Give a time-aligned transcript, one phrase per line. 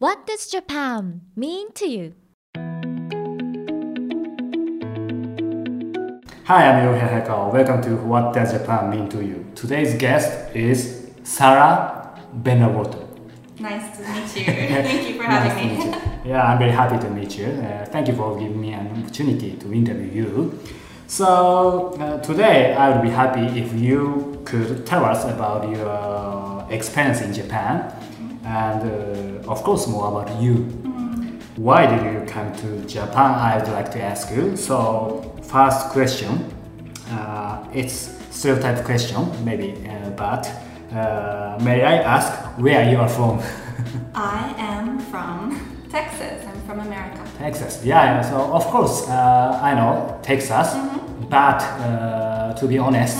[0.00, 2.14] What does Japan mean to you?
[6.44, 7.52] Hi, I'm Ryohei Hayakawa.
[7.52, 9.44] Welcome to What Does Japan Mean to You?
[9.56, 13.08] Today's guest is Sarah Benawoto.
[13.58, 14.44] Nice to meet you.
[14.86, 16.30] Thank you for having Nice to me.
[16.30, 17.46] Yeah, I'm very happy to meet you.
[17.46, 20.60] Uh, thank you for giving me an opportunity to interview you.
[21.08, 27.20] So, uh, today I would be happy if you could tell us about your experience
[27.20, 27.92] in Japan
[28.44, 30.64] and, uh, of course, more about you.
[31.56, 33.34] Why did you come to Japan?
[33.34, 34.56] I would like to ask you.
[34.56, 36.52] So, first question,
[37.10, 40.48] uh, it's stereotype question, maybe, uh, but
[40.92, 43.40] uh, may I ask where you are from?
[44.14, 46.46] I am from Texas.
[46.46, 47.24] I'm from America.
[47.38, 47.84] Texas.
[47.84, 48.22] Yeah.
[48.22, 50.74] So of course, uh, I know Texas,
[51.30, 53.16] but uh, to be honest,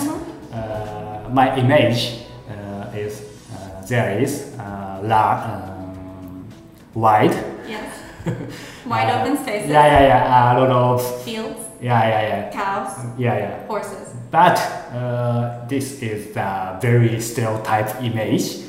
[0.53, 3.23] uh, my image uh, is
[3.53, 4.55] uh, there is
[4.99, 6.49] uh, large, um,
[6.95, 7.35] wide.
[7.69, 7.95] Yes.
[8.87, 9.71] Wide uh, open spaces.
[9.71, 10.53] Yeah, yeah, yeah.
[10.53, 13.67] A lot of Fields, yeah, yeah, yeah, cows, yeah, yeah.
[13.67, 14.15] horses.
[14.31, 14.59] But
[14.93, 18.65] uh, this is a very stereotype image.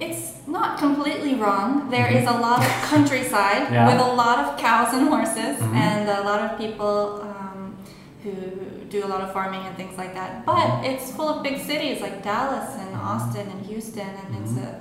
[0.00, 1.88] It's not completely wrong.
[1.90, 3.86] There is a lot of countryside Yeah.
[3.86, 5.74] with a lot of cows and horses, Mhm.
[5.74, 7.76] and a lot of people um,
[8.22, 8.32] who
[8.90, 10.44] do a lot of farming and things like that.
[10.44, 10.84] But Mm-hmm.
[10.90, 14.80] it's full of big cities like Dallas and Austin and Houston, and it's it's a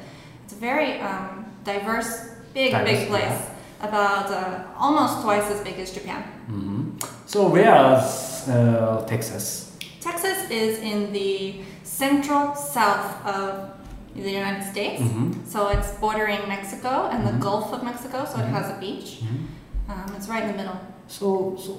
[0.63, 2.09] very um, diverse,
[2.53, 2.85] big, Mm-hmm.
[2.85, 3.39] Diverse, big place.
[3.81, 6.23] About uh, almost twice as big as Japan.
[6.47, 6.81] Mhm.
[7.27, 9.75] So where is uh, Texas?
[9.99, 11.33] Texas is in the
[11.83, 13.47] central south of
[14.15, 15.01] the United States.
[15.03, 15.33] Mhm.
[15.53, 17.43] So it's bordering Mexico and the Mhm.
[17.45, 18.55] Gulf of Mexico, so it Mhm.
[18.57, 19.09] has a beach.
[19.19, 19.39] Mhm.
[19.91, 20.79] Um, it's right in the middle.
[21.17, 21.27] So,
[21.63, 21.71] so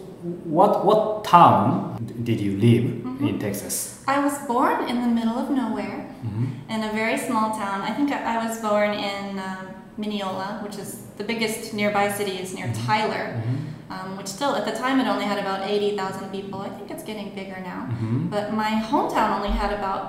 [0.56, 1.96] what what town
[2.28, 3.28] did you live Mhm.
[3.28, 3.74] in Texas?
[4.14, 6.46] I was born in the middle of nowhere Mhm.
[6.74, 7.82] in a very small town.
[7.82, 12.38] I think I, I was born in um, Mineola, which is the biggest nearby city
[12.42, 13.56] is near Tyler, Mhm.
[13.94, 16.60] um, which still at the time it only had about 80,000 people.
[16.60, 17.86] I think it's getting bigger now.
[17.90, 18.30] Mhm.
[18.30, 20.04] But my hometown only had about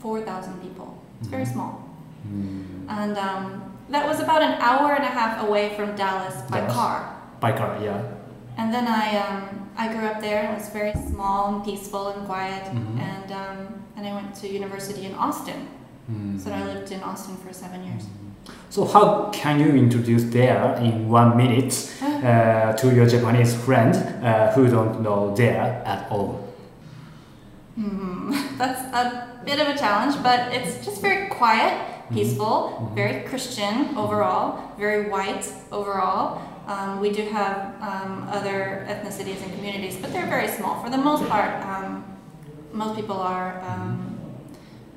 [0.00, 0.88] 4,000 people.
[1.20, 1.52] It's very Mhm.
[1.52, 1.72] small.
[2.26, 2.64] Mm.
[2.88, 6.74] And um, that was about an hour and a half away from Dallas by Dallas.
[6.74, 6.98] car.
[7.40, 8.00] By car, yeah.
[8.56, 9.42] And then I, um,
[9.76, 10.42] I grew up there.
[10.50, 12.64] It was very small and peaceful and quiet.
[12.64, 12.98] Mhm.
[13.00, 13.58] And, um,
[13.98, 15.68] and I went to university in Austin.
[16.10, 16.40] Mm.
[16.40, 18.04] So I lived in Austin for seven years.
[18.70, 23.94] So how can you introduce there in one minute uh, to your Japanese friend
[24.24, 26.46] uh, who don't know there at all?
[27.74, 31.72] Hmm, That's a bit of a challenge, but it's just very quiet,
[32.12, 36.40] peaceful, very Christian overall, very white overall.
[36.66, 40.82] Um, we do have um, other ethnicities and communities, but they're very small.
[40.82, 42.04] For the most part, um,
[42.72, 44.18] most people are um,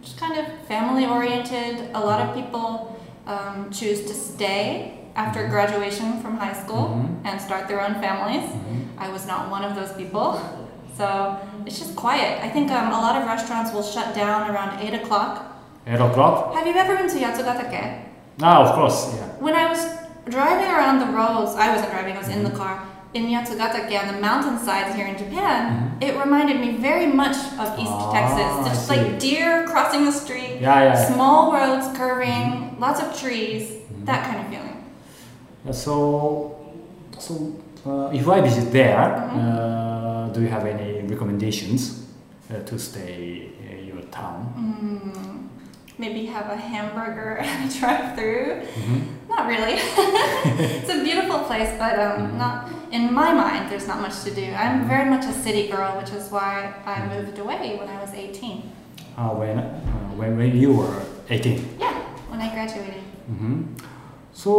[0.02, 1.90] just kind of family oriented.
[1.94, 7.26] A lot of people um, choose to stay after graduation from high school Mhm.
[7.28, 8.50] and start their own families.
[8.98, 10.40] I was not one of those people.
[10.98, 12.44] So it's just quiet.
[12.44, 15.34] I think um, a lot of restaurants will shut down around 8 o'clock.
[15.88, 16.54] 8 o'clock?
[16.54, 17.81] Have you ever been to Yatsugatake?
[18.42, 19.26] Ah, of course, yeah.
[19.40, 19.81] When I was
[20.30, 22.80] driving around the roads, I wasn't driving, I was in the car,
[23.14, 27.92] in Yatsugatake on the mountainsides here in Japan, it reminded me very much of East
[27.92, 28.66] Ah, Texas.
[28.66, 31.14] I Just like deer crossing the street, Yeah, yeah, yeah.
[31.14, 33.64] small roads curving, lots of trees,
[34.06, 34.78] that kind of feeling.
[35.66, 36.56] Yeah, So,
[37.20, 37.34] so
[37.86, 39.38] uh, if I visit there, Mhm.
[39.38, 41.82] uh, do you have any recommendations
[42.50, 45.41] uh, to stay in your town?
[46.01, 48.66] Maybe have a hamburger and a drive through.
[48.81, 49.01] Mhm.
[49.29, 49.75] Not really.
[50.78, 52.56] it's a beautiful place, but um, not
[52.91, 53.69] in my mind.
[53.69, 54.45] There's not much to do.
[54.63, 58.12] I'm very much a city girl, which is why I moved away when I was
[58.16, 58.63] 18.
[59.16, 59.63] Uh, when, uh,
[60.19, 61.78] when, when you were 18?
[61.79, 61.94] Yeah,
[62.31, 63.03] when I graduated.
[63.28, 63.62] hmm
[64.33, 64.51] So,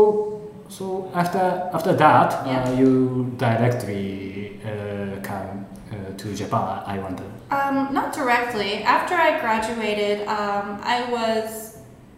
[0.69, 1.43] so after
[1.75, 2.63] after that, Yeah.
[2.63, 2.91] uh, you
[3.37, 6.83] directly uh, come uh, to Japan.
[6.87, 7.25] I wonder.
[7.51, 8.83] Um, not directly.
[8.83, 11.71] After I graduated, um, I was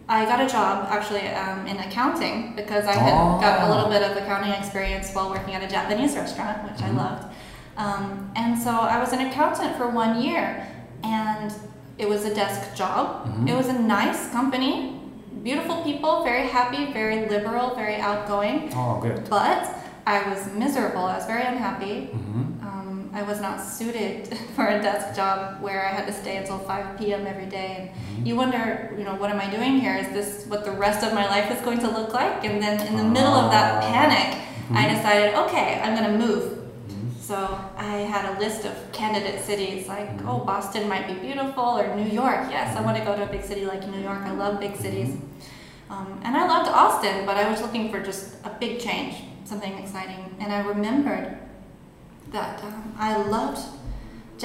[0.07, 3.41] I got a job actually um, in accounting because I had Oh.
[3.41, 6.89] got a little bit of accounting experience while working at a Japanese restaurant, which Mhm.
[6.89, 7.25] I loved.
[7.85, 10.47] Um, and so I was an accountant for one year,
[11.03, 11.49] and
[12.03, 13.05] it was a desk job.
[13.27, 13.49] Mhm.
[13.51, 14.75] It was a nice company,
[15.43, 18.57] beautiful people, very happy, very liberal, very outgoing.
[18.77, 19.19] Oh, good.
[19.31, 19.63] But
[20.07, 21.05] I was miserable.
[21.13, 21.97] I was very unhappy.
[22.13, 22.74] hmm Um,
[23.15, 26.99] I was not suited for a desk job where I had to stay until 5
[26.99, 27.27] p.m.
[27.27, 27.93] every day.
[28.17, 29.95] And you wonder, you know, what am I doing here?
[29.97, 32.45] Is this what the rest of my life is going to look like?
[32.45, 33.89] And then in the middle of that Ah.
[33.93, 34.39] panic,
[34.73, 34.97] I Mhm.
[34.97, 36.45] decided, okay, I'm going to move.
[36.89, 37.21] Mhm.
[37.21, 37.37] So
[37.79, 42.11] I had a list of candidate cities like, oh, Boston might be beautiful, or New
[42.11, 42.43] York.
[42.51, 44.23] Yes, I want to go to a big city like New York.
[44.25, 45.11] I love big cities.
[45.91, 49.15] Um, and I loved Austin, but I was looking for just a big change,
[49.45, 50.35] something exciting.
[50.41, 51.37] And I remembered
[52.35, 53.61] that um, I loved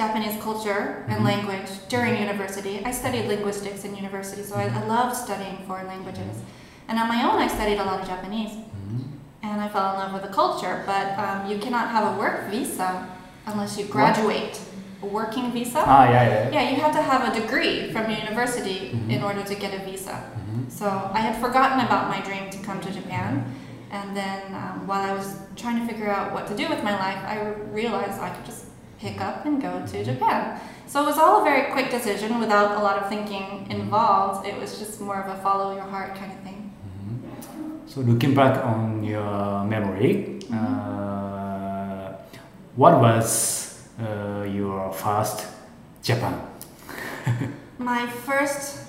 [0.00, 1.24] Japanese culture and Mhm.
[1.32, 2.74] language during university.
[2.90, 6.34] I studied linguistics in university, so I, I loved studying foreign languages.
[6.88, 8.52] And on my own, I studied a lot of Japanese.
[8.52, 9.02] Mhm.
[9.42, 12.36] And I fell in love with the culture, but um, you cannot have a work
[12.50, 12.90] visa
[13.46, 14.56] unless you graduate.
[15.02, 15.82] A working visa?
[15.86, 16.50] Ah, yeah, yeah.
[16.56, 19.10] Yeah, you have to have a degree from university Mhm.
[19.14, 20.16] in order to get a visa.
[20.38, 20.70] Mhm.
[20.78, 20.86] So
[21.18, 23.30] I had forgotten about my dream to come to Japan.
[23.90, 26.92] And then um, while I was trying to figure out what to do with my
[26.92, 28.66] life, I realized I could just
[29.00, 30.60] pick up and go to Japan.
[30.86, 34.46] So it was all a very quick decision without a lot of thinking involved.
[34.46, 36.72] It was just more of a follow your heart kind of thing.
[37.86, 42.12] So looking back on your memory, uh,
[42.76, 45.46] what was uh, your first
[46.02, 46.40] Japan?
[47.78, 48.86] My first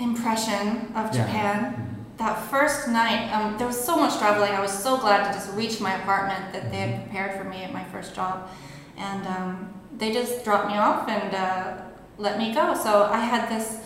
[0.00, 1.72] impression of Yeah.
[2.16, 4.52] That first night, um, there was so much traveling.
[4.52, 7.62] I was so glad to just reach my apartment that they had prepared for me
[7.62, 8.48] at my first job.
[8.96, 11.82] And um, they just dropped me off and uh,
[12.16, 12.74] let me go.
[12.74, 13.80] So I had this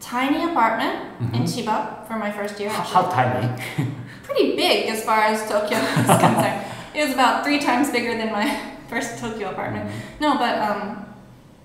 [0.00, 0.98] tiny apartment
[1.34, 1.64] in Mhm.
[1.64, 2.70] Chiba for my first year.
[2.70, 3.02] How, actually.
[3.02, 3.62] how tiny?
[4.22, 6.64] Pretty big as far as Tokyo is concerned.
[6.94, 9.90] It was about three times bigger than my first Tokyo apartment.
[10.20, 11.04] No, but um,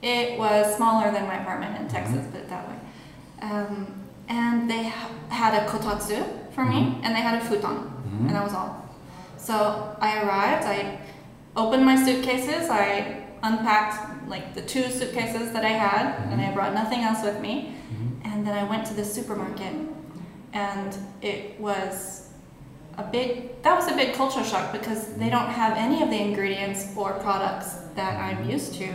[0.01, 2.75] it was smaller than my apartment in Texas, put it that way.
[3.41, 3.98] Um,
[4.29, 8.27] and they ha- had a kotatsu for me, and they had a futon, Mhm.
[8.27, 8.85] and that was all.
[9.37, 10.99] So I arrived, I
[11.55, 16.73] opened my suitcases, I unpacked like the two suitcases that I had, and I brought
[16.73, 17.73] nothing else with me.
[17.91, 18.31] Mhm.
[18.33, 19.73] And then I went to the supermarket,
[20.53, 22.27] and it was
[22.97, 26.21] a big that was a big culture shock because they don't have any of the
[26.21, 28.89] ingredients or products that I'm used to.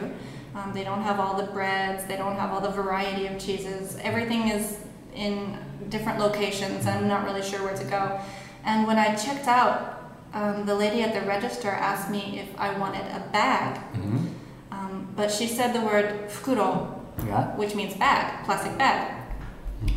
[0.55, 3.99] Um, they don't have all the breads, they don't have all the variety of cheeses.
[4.03, 4.77] Everything is
[5.15, 5.57] in
[5.89, 8.21] different locations, I'm not really sure where to go.
[8.65, 12.77] And when I checked out, um, the lady at the register asked me if I
[12.79, 14.29] wanted a bag, Mhm.
[14.73, 16.89] um, but she said the word fukuro,
[17.27, 17.45] Yeah.
[17.57, 19.13] which means bag, plastic bag.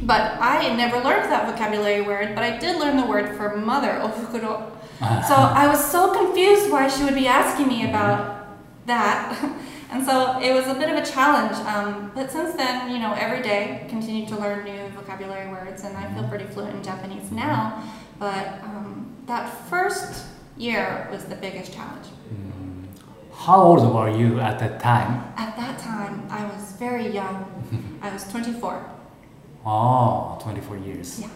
[0.04, 4.00] But I never learned that vocabulary word, but I did learn the word for mother,
[4.04, 4.62] ofukuro.
[5.28, 8.48] So I was so confused why she would be asking me about
[8.88, 9.36] that.
[9.90, 11.56] And so it was a bit of a challenge.
[11.66, 15.96] Um, but since then, you know, every day continue to learn new vocabulary words, and
[15.96, 17.84] I feel pretty fluent in Japanese now.
[18.20, 20.26] But um, that first
[20.58, 22.08] year was the biggest challenge.
[22.08, 22.88] Mm.
[23.34, 25.24] How old were you at that time?
[25.38, 28.00] At that time, I was very young.
[28.02, 28.84] I was 24.
[29.66, 31.22] Oh, 24 years.
[31.22, 31.30] Yeah.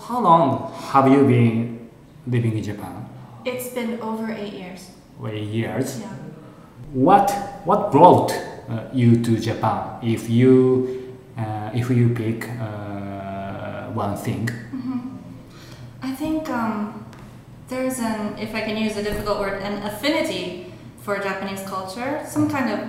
[0.00, 1.90] How long have you been
[2.26, 3.08] living in Japan?
[3.44, 4.90] It's been over eight years.
[5.26, 6.00] Eight years.
[6.00, 6.12] Yeah.
[6.94, 7.30] What
[7.64, 8.30] what brought
[8.70, 9.98] uh, you to Japan?
[10.00, 14.48] If you uh, if you pick uh, one thing.
[16.02, 17.04] I think um,
[17.68, 22.48] there's an, if I can use a difficult word, an affinity for Japanese culture, some
[22.48, 22.88] kind of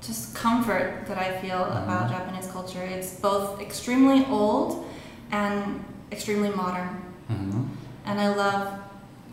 [0.00, 2.82] just comfort that I feel about Japanese culture.
[2.82, 4.86] It's both extremely old
[5.30, 7.02] and extremely modern.
[7.28, 7.68] Mhm.
[8.06, 8.78] And I love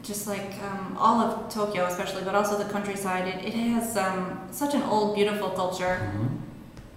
[0.03, 3.27] just like um, all of Tokyo, especially, but also the countryside.
[3.27, 6.29] It, it has um, such an old, beautiful culture Mhm.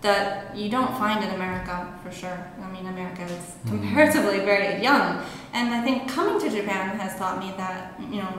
[0.02, 2.38] that you don't find in America for sure.
[2.62, 5.22] I mean, America is comparatively very young,
[5.52, 7.78] and I think coming to Japan has taught me that
[8.10, 8.32] you know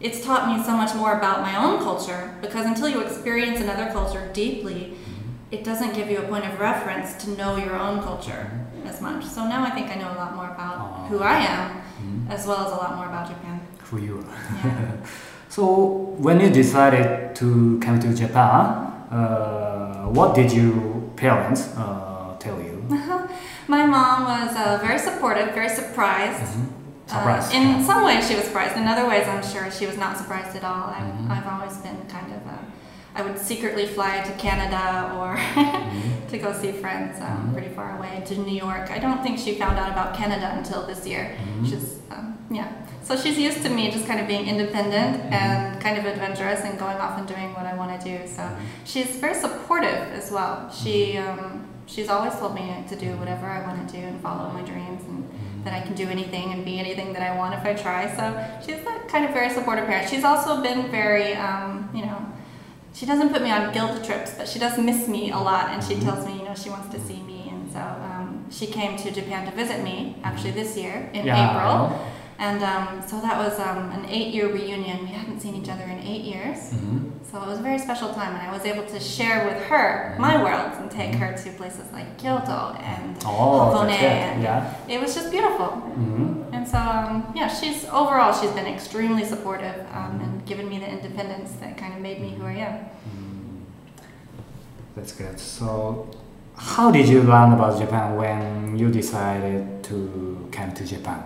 [0.00, 3.90] it's taught me so much more about my own culture because until you experience another
[3.92, 4.94] culture deeply,
[5.50, 8.50] it doesn't give you a point of reference to know your own culture
[8.86, 9.24] as much.
[9.24, 11.70] So now I think I know a lot more about who I am,
[12.02, 12.30] Mhm.
[12.30, 13.60] as well as a lot more about Japan.
[13.90, 14.24] Who you are.
[14.64, 14.96] Yeah.
[15.48, 15.64] So
[16.18, 18.60] when you decided to come to Japan,
[19.10, 20.74] uh, what did your
[21.16, 22.82] parents uh, tell you?
[23.68, 26.42] My mom was uh, very supportive, very surprised.
[26.42, 26.66] Mhm.
[27.06, 27.54] Uh, Surprised.
[27.54, 28.76] in some ways, she was surprised.
[28.76, 30.88] In other ways, I'm sure she was not surprised at all.
[30.96, 31.30] I've, Mhm.
[31.30, 32.43] I've always been kind of
[33.14, 36.28] I would secretly fly to Canada or Mhm.
[36.30, 37.52] to go see friends um, Mhm.
[37.52, 38.90] pretty far away to New York.
[38.90, 41.36] I don't think she found out about Canada until this year.
[41.36, 41.68] Mhm.
[41.68, 42.66] She's, um, yeah.
[43.02, 46.78] So she's used to me just kind of being independent and kind of adventurous and
[46.78, 48.26] going off and doing what I want to do.
[48.26, 48.42] So
[48.84, 50.70] she's very supportive as well.
[50.72, 54.50] She, um, she's always told me to do whatever I want to do and follow
[54.52, 55.28] my dreams and
[55.64, 58.06] that I can do anything and be anything that I want if I try.
[58.16, 58.22] So
[58.64, 60.08] she's that kind of very supportive parent.
[60.08, 62.18] She's also been very, um, you know,
[62.94, 65.82] she doesn't put me on guilt trips, but she does miss me a lot, and
[65.82, 68.96] she tells me, you know, she wants to see me, and so um, she came
[68.98, 72.00] to Japan to visit me actually this year in Yeah, April.
[72.36, 75.02] And um, so that was um, an eight-year reunion.
[75.02, 76.58] We hadn't seen each other in eight years.
[76.72, 77.12] Mhm.
[77.30, 80.16] So it was a very special time, and I was able to share with her
[80.18, 83.90] my world and take her to places like Kyoto and Oh, Hakone.
[83.90, 84.74] and Yeah.
[84.88, 85.66] It was just beautiful.
[85.96, 86.43] Mhm.
[86.64, 90.88] And so, um, yeah, she's overall she's been extremely supportive um, and given me the
[90.88, 92.86] independence that kind of made me who I am.
[94.96, 95.38] That's good.
[95.38, 96.08] So,
[96.56, 101.22] how did you learn about Japan when you decided to come to Japan?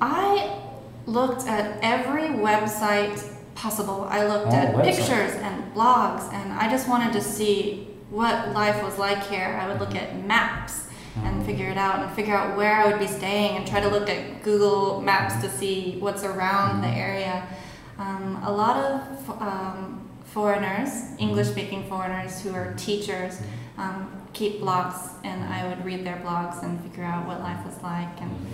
[0.00, 0.58] I
[1.06, 3.22] looked at every website
[3.54, 4.08] possible.
[4.10, 4.82] I looked Oh, at website.
[4.84, 9.60] pictures and blogs, and I just wanted to see what life was like here.
[9.62, 10.88] I would look at maps
[11.24, 13.88] and figure it out, and figure out where I would be staying, and try to
[13.88, 17.46] look at Google Maps to see what's around the area.
[17.98, 23.40] Um, a lot of um, foreigners, English-speaking foreigners who are teachers,
[23.78, 27.82] um, keep blogs, and I would read their blogs and figure out what life was
[27.82, 28.20] like.
[28.20, 28.46] And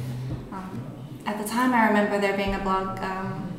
[0.52, 0.81] um,
[1.26, 3.59] at the time, I remember there being a blog um,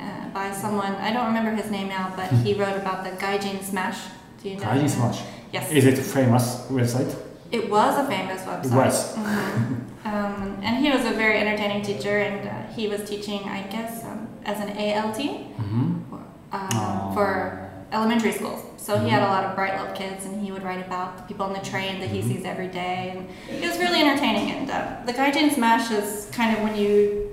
[0.00, 3.62] uh, by someone, I don't remember his name now, but he wrote about the Gaijin
[3.62, 3.98] Smash.
[4.42, 4.62] Do you know?
[4.62, 4.88] Gaijin?
[4.88, 5.20] Smash.
[5.52, 5.70] Yes.
[5.70, 7.14] Is it a famous website?
[7.50, 8.64] It was a famous website.
[8.66, 9.16] It was.
[9.16, 9.80] Mhm.
[10.04, 14.04] um, and he was a very entertaining teacher, and uh, he was teaching, I guess,
[14.04, 16.14] um, as an ALT Mm-hmm.
[16.52, 18.62] uh, for elementary schools.
[18.76, 21.22] So he had a lot of bright little kids, and he would write about the
[21.24, 22.28] people on the train that he Mhm.
[22.28, 23.14] sees every day.
[23.14, 23.28] And
[23.62, 24.50] it was really entertaining.
[24.50, 27.26] And uh, the Gaijin Smash is kind of when you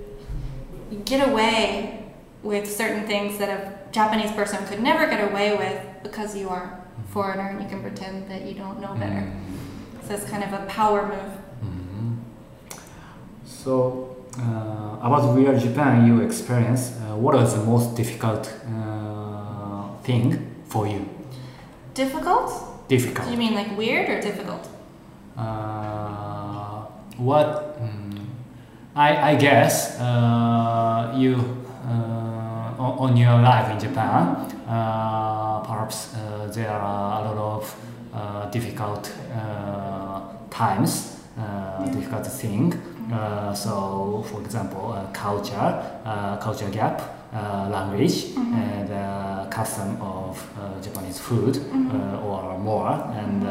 [0.92, 2.00] you get away
[2.44, 6.80] with certain things that a Japanese person could never get away with because you are
[7.10, 9.24] foreigner and you can pretend that you don't know better.
[10.08, 11.32] So it's kind of a power move.
[11.64, 12.18] Mhm.
[13.46, 20.38] So, uh, about real Japan you experience, uh, what was the most difficult uh, thing
[20.68, 21.02] for you?
[21.94, 22.52] Difficult?
[22.88, 23.26] Difficult.
[23.26, 24.68] Do you mean like weird or difficult?
[25.38, 26.86] Uh,
[27.18, 28.20] what mm,
[28.96, 31.36] I, I guess uh, you
[31.90, 34.36] uh, on, your life in Japan
[34.68, 37.76] uh, perhaps uh, there are a lot of
[38.51, 42.75] difficult uh, times uh, difficult thing
[43.13, 45.57] uh, so for example uh, culture
[46.05, 47.01] uh, culture gap
[47.33, 53.51] uh, language and uh, custom of uh, Japanese food uh, or more and uh,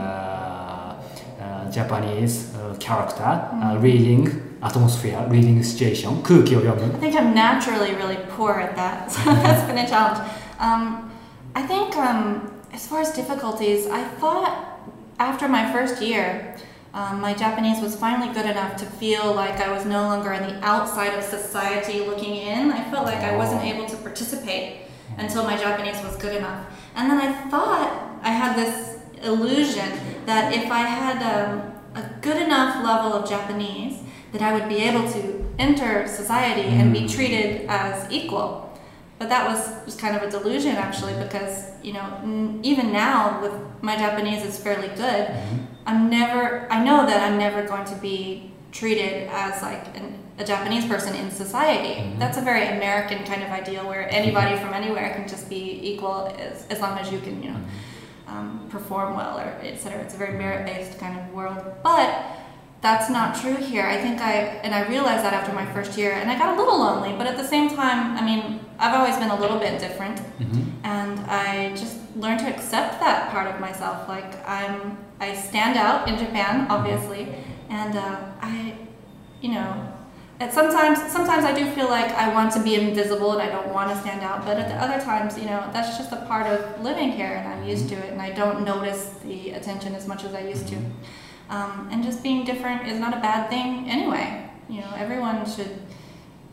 [1.40, 4.28] uh, Japanese uh, character uh, reading
[4.62, 9.78] atmosphere reading situation 空気を読む I think I'm naturally really poor at that, so that's been
[9.78, 10.20] a challenge.
[10.60, 11.10] Um,
[11.56, 12.42] I think um,
[12.75, 14.81] as far as difficulties, I thought
[15.21, 16.57] after my first year,
[16.93, 20.43] um, my Japanese was finally good enough to feel like I was no longer on
[20.43, 22.73] the outside of society looking in.
[22.73, 24.87] I felt like I wasn't able to participate
[25.19, 26.67] until my Japanese was good enough.
[26.97, 29.91] And then I thought I had this illusion
[30.27, 34.01] that if I had um, a good enough level of Japanese,
[34.33, 38.64] that I would be able to enter society and be treated as equal.
[39.19, 43.41] But that was just kind of a delusion, actually, because you know, n- even now
[43.41, 43.53] with
[43.83, 45.27] my Japanese is fairly good.
[45.29, 45.57] Mm-hmm.
[45.87, 46.71] I'm never.
[46.71, 51.15] I know that I'm never going to be treated as like an, a Japanese person
[51.15, 52.01] in society.
[52.01, 52.19] Mm-hmm.
[52.19, 56.35] That's a very American kind of ideal where anybody from anywhere can just be equal
[56.39, 58.37] as, as long as you can, you know, mm-hmm.
[58.37, 60.03] um, perform well or etc.
[60.03, 62.25] It's a very merit-based kind of world, but
[62.81, 63.87] that's not true here.
[63.87, 64.33] I think I
[64.65, 67.15] and I realized that after my first year, and I got a little lonely.
[67.17, 70.21] But at the same time, I mean, I've always been a little bit different,
[70.85, 74.09] and I just learned to accept that part of myself.
[74.09, 77.35] Like I'm, I stand out in Japan, obviously,
[77.69, 78.77] and uh, I,
[79.41, 79.91] you know.
[80.41, 83.73] And sometimes, sometimes I do feel like I want to be invisible and I don't
[83.73, 84.45] want to stand out.
[84.45, 87.47] But at the other times, you know, that's just a part of living here, and
[87.47, 90.67] I'm used to it, and I don't notice the attention as much as I used
[90.69, 90.77] to.
[91.51, 94.51] Um, and just being different is not a bad thing anyway.
[94.69, 95.84] You know, everyone should,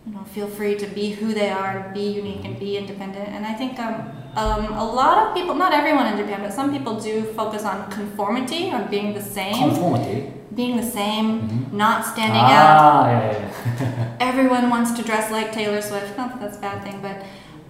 [0.05, 3.29] you know, feel free to be who they are, be unique, and be independent.
[3.29, 6.72] And I think um, um, a lot of people, not everyone in Japan, but some
[6.72, 12.41] people do focus on conformity, on being the same, conformity being the same, not standing
[12.41, 12.79] out.
[12.79, 14.17] ah yeah, yeah.
[14.20, 16.17] Everyone wants to dress like Taylor Swift.
[16.17, 17.24] Not that that's a bad thing, but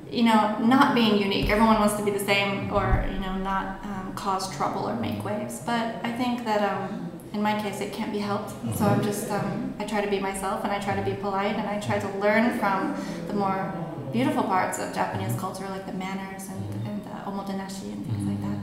[0.10, 1.50] you know, not being unique.
[1.50, 5.24] Everyone wants to be the same, or you know, not um, cause trouble or make
[5.24, 5.62] waves.
[5.66, 8.52] But I think that um, in my case, it can't be helped.
[8.78, 11.56] So I'm just um, I try to be myself, and I try to be polite,
[11.56, 12.96] and I try to learn from
[13.28, 13.74] the more
[14.12, 18.42] beautiful parts of Japanese culture, like the manners and and the omotenashi and things like
[18.48, 18.60] that.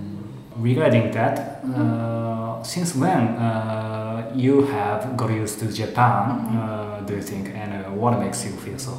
[0.71, 1.35] regarding that
[1.81, 6.21] uh, since when uh, you have got used to Japan
[6.59, 8.95] uh, do you think and uh, what makes you feel so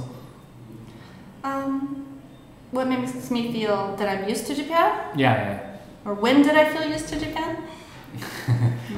[1.43, 2.05] Um,
[2.71, 4.91] what makes me feel that I'm used to Japan?
[5.15, 5.59] yeah yeah
[6.05, 7.57] or when did I feel used to Japan?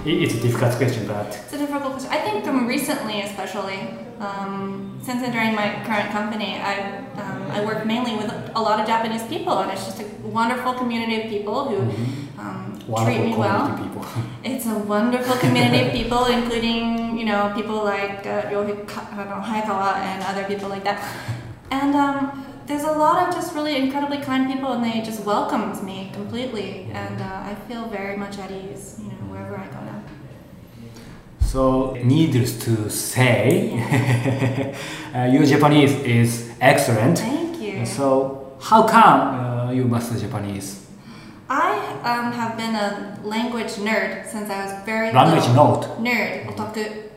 [0.05, 2.11] It- it's a difficult question, but It's a difficult question.
[2.11, 3.79] I think um, recently, especially
[4.19, 6.75] um, since entering my current company, I
[7.21, 10.05] um, I work mainly with a lot of Japanese people, and it's just a
[10.39, 11.77] wonderful community of people who
[12.41, 13.77] um, treat me well.
[13.83, 14.05] people.
[14.51, 18.75] It's a wonderful community of people, including you know people like uh, Ryohei
[19.11, 20.99] I don't know, Hayakawa and other people like that.
[21.69, 22.17] And um,
[22.67, 26.87] there's a lot of just really incredibly kind people, and they just welcomed me completely,
[26.93, 30.01] and uh, I feel very much at ease, you know, wherever I go now.
[31.41, 33.73] So, needless to say,
[35.13, 37.19] uh, your Japanese is excellent.
[37.19, 37.85] Thank you.
[37.85, 40.87] So, how come uh, you master Japanese?
[41.49, 45.81] I um, have been a language nerd since I was very Language little.
[45.81, 45.97] note.
[45.99, 47.09] Nerd, otaku,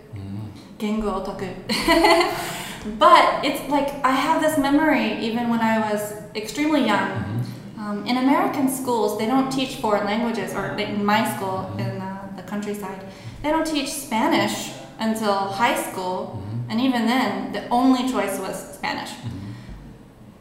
[0.78, 1.48] gengo otaku.
[2.98, 7.44] but it's like I have this memory even when I was extremely young.
[7.78, 12.32] Um, in American schools, they don't teach foreign languages, or in my school in uh,
[12.36, 13.04] the countryside,
[13.42, 19.10] they don't teach Spanish until high school, and even then, the only choice was Spanish.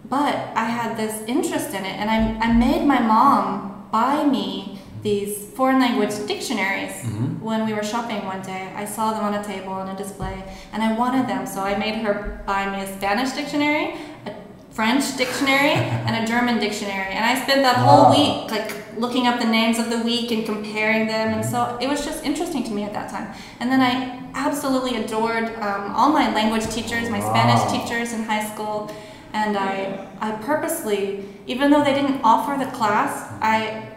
[0.05, 4.72] But I had this interest in it, and I, I made my mom buy me
[5.03, 6.93] these foreign language dictionaries
[7.41, 8.71] when we were shopping one day.
[8.75, 11.77] I saw them on a table on a display, and I wanted them, so I
[11.77, 13.95] made her buy me a Spanish dictionary,
[14.25, 14.33] a
[14.71, 15.71] French dictionary,
[16.07, 17.11] and a German dictionary.
[17.13, 18.11] And I spent that whole Wow.
[18.11, 21.87] week like looking up the names of the week and comparing them, and so it
[21.89, 23.27] was just interesting to me at that time.
[23.59, 28.45] And then I absolutely adored um, all my language teachers, my Spanish teachers in high
[28.53, 28.89] school,
[29.33, 33.89] and I I purposely, even though they didn't offer the class, I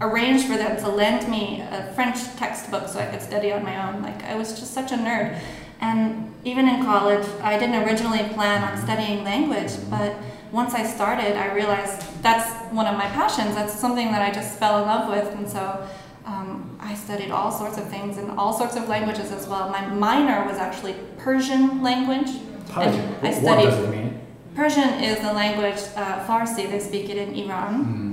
[0.00, 3.88] arranged for them to lend me a French textbook so I could study on my
[3.88, 4.02] own.
[4.02, 5.38] Like I was just such a nerd.
[5.80, 10.16] And even in college, I didn't originally plan on studying language, but
[10.52, 13.54] once I started, I realized that's one of my passions.
[13.54, 15.88] That's something that I just fell in love with, and so
[16.24, 19.70] um, I studied all sorts of things and all sorts of languages as well.
[19.70, 22.30] My minor was actually Persian language.
[22.68, 23.00] Persian.
[23.22, 24.20] And I What does it mean?
[24.54, 26.70] Persian is the language uh, Farsi.
[26.70, 27.74] They speak it in Iran.
[27.74, 28.11] Um,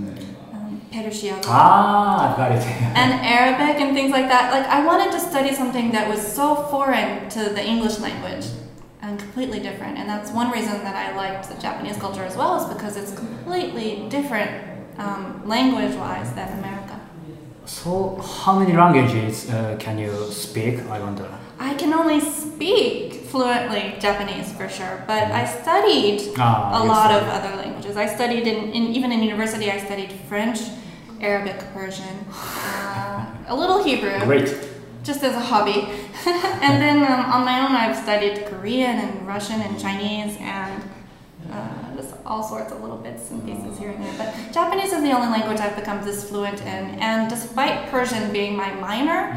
[0.91, 1.39] Persian.
[1.45, 2.63] Ah, got it.
[3.01, 4.51] and Arabic and things like that.
[4.51, 8.45] Like I wanted to study something that was so foreign to the English language
[9.01, 9.97] and completely different.
[9.97, 13.13] And that's one reason that I liked the Japanese culture as well, is because it's
[13.13, 14.51] completely different
[14.97, 16.99] um, language-wise than America.
[17.65, 20.79] so, how many languages uh, can you speak?
[20.89, 21.27] I wonder.
[21.59, 27.23] I can only speak fluently Japanese for sure, but I studied Ah, a lot of
[27.27, 27.95] other languages.
[27.95, 29.69] I studied in, in even in university.
[29.69, 30.59] I studied French,
[31.21, 34.19] Arabic, Persian, uh, a little Hebrew.
[34.25, 34.55] Great.
[35.03, 35.87] just as a hobby.
[36.25, 40.83] and then um, on my own, I've studied Korean and Russian and Chinese and
[41.51, 44.13] uh, just all sorts of little bits and pieces here and there.
[44.17, 46.99] But Japanese is the only language I've become this fluent in.
[46.99, 49.35] And despite Persian being my minor,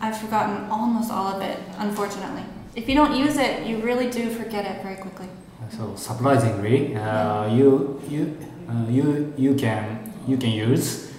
[0.00, 2.42] I've forgotten almost all of it, unfortunately.
[2.74, 5.28] If you don't use it, you really do forget it very quickly.
[5.70, 8.36] So surprisingly, uh, you you
[8.68, 11.13] uh, you you can you can use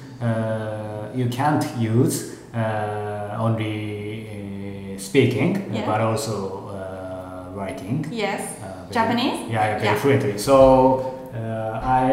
[1.16, 2.16] you can't use
[2.54, 3.76] uh, only
[4.28, 5.86] uh, speaking, Yeah.
[5.86, 6.34] but also
[6.70, 8.06] uh, writing.
[8.12, 8.42] Yes.
[8.42, 9.40] Uh, very- Japanese?
[9.50, 9.96] Yeah, very Yeah.
[10.02, 10.38] fluently.
[10.38, 10.56] So
[11.34, 12.04] uh, I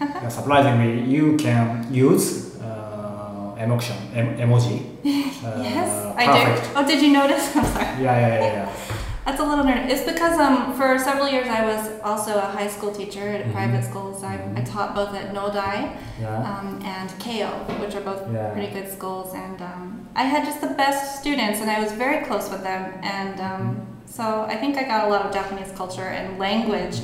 [0.00, 4.78] uh, surprisingly you can use uh, emotion em- emoji.
[5.38, 6.64] Uh, yes, I perfect.
[6.64, 6.70] do.
[6.80, 7.44] Oh, did you notice?
[7.56, 7.86] I'm sorry.
[8.02, 8.97] Yeah, yeah, yeah, yeah.
[9.28, 9.90] That's a little nerd.
[9.90, 13.52] It's because um, for several years I was also a high school teacher at Mhm.
[13.52, 14.24] private schools.
[14.24, 15.78] I, I taught both at Nodai
[16.18, 16.50] Yeah.
[16.50, 17.50] um, and Keio,
[17.82, 18.48] which are both Yeah.
[18.54, 19.34] pretty good schools.
[19.34, 22.82] And um, I had just the best students, and I was very close with them.
[23.02, 26.96] And um, so I think I got a lot of Japanese culture and language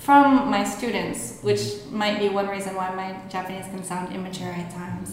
[0.00, 4.68] from my students, which might be one reason why my Japanese can sound immature at
[4.70, 5.08] times.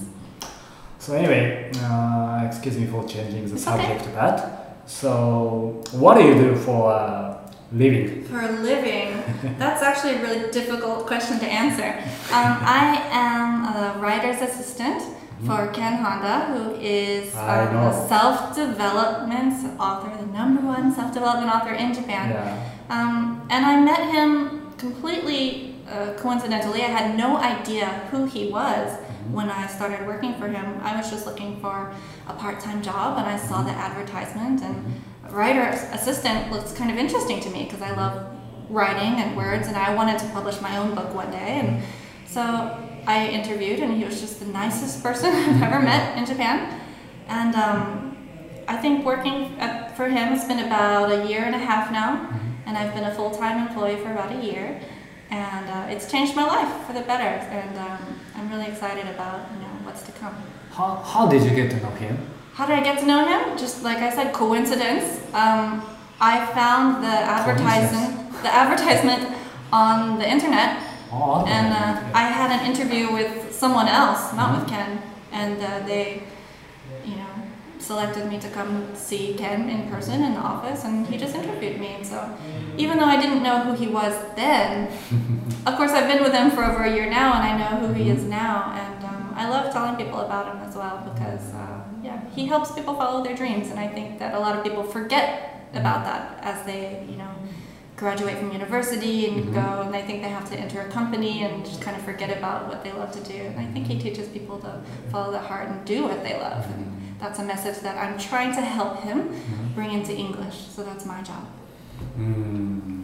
[1.00, 3.78] So anyway, uh, excuse me for changing the It's okay.
[3.88, 7.38] subject, but so what do you do for uh,
[7.72, 8.24] living?
[8.24, 9.22] For a living,
[9.60, 11.90] that's actually a really difficult question to answer.
[12.34, 15.04] Um, I am a writer's assistant
[15.46, 21.94] for Ken Honda, who is um, a self-development author, the number one self-development author in
[21.94, 22.32] Japan.
[22.32, 22.70] Yeah.
[22.90, 26.82] Um, and I met him completely uh, coincidentally.
[26.82, 28.98] I had no idea who he was
[29.32, 30.80] when I started working for him.
[30.82, 31.94] I was just looking for
[32.28, 34.62] a part-time job, and I saw the advertisement.
[34.62, 38.28] And writer assistant looks kind of interesting to me because I love
[38.70, 41.62] writing and words, and I wanted to publish my own book one day.
[41.64, 41.84] And
[42.26, 42.42] so
[43.08, 46.82] I interviewed, and he was just the nicest person I've ever met in Japan.
[47.28, 48.18] And um,
[48.68, 52.30] I think working at, for him has been about a year and a half now,
[52.66, 54.82] and I've been a full time employee for about a year,
[55.30, 57.24] and uh, it's changed my life for the better.
[57.24, 60.36] And um, I'm really excited about you know what's to come.
[60.72, 62.18] how, how did you get to know him?
[62.54, 63.58] How did I get to know him?
[63.58, 65.20] Just like I said, coincidence.
[65.34, 65.84] Um,
[66.20, 69.36] I found the advertisement, the advertisement
[69.72, 74.60] on the internet, Oh, and uh, I had an interview with someone else, not Mhm.
[74.60, 76.24] with Ken, and uh, they,
[77.88, 81.80] selected me to come see Ken in person in the office, and he just interviewed
[81.80, 81.88] me.
[81.98, 82.20] And so,
[82.78, 84.92] even though I didn't know who he was then,
[85.66, 87.94] of course I've been with him for over a year now, and I know who
[87.94, 91.80] he is now, and um, I love telling people about him as well because, uh,
[92.04, 94.84] yeah, he helps people follow their dreams, and I think that a lot of people
[94.84, 97.32] forget about that as they, you know,
[97.96, 99.54] graduate from university and Mhm.
[99.54, 102.30] go, and they think they have to enter a company and just kind of forget
[102.38, 103.40] about what they love to do.
[103.50, 104.72] And I think he teaches people to
[105.12, 108.52] follow their heart and do what they love, and that's a message that I'm trying
[108.56, 109.76] to help him Mhm.
[109.76, 110.58] bring into English.
[110.76, 111.44] So that's my job.
[112.20, 113.04] Mm.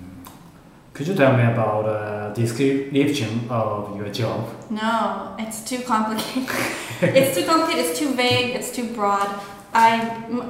[0.93, 4.47] Could you tell me about uh, description of your job?
[4.69, 6.47] No, it's too complicated.
[7.01, 7.85] it's too complicated.
[7.85, 8.55] It's too vague.
[8.55, 9.27] It's too broad.
[9.73, 9.89] I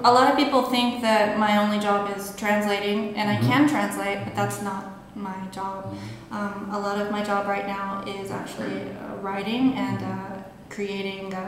[0.04, 3.48] a lot of people think that my only job is translating, and I Mhm.
[3.50, 4.84] can translate, but that's not
[5.16, 5.96] my job.
[6.32, 10.33] Um, a lot of my job right now is actually uh, writing and uh,
[10.74, 11.46] creating the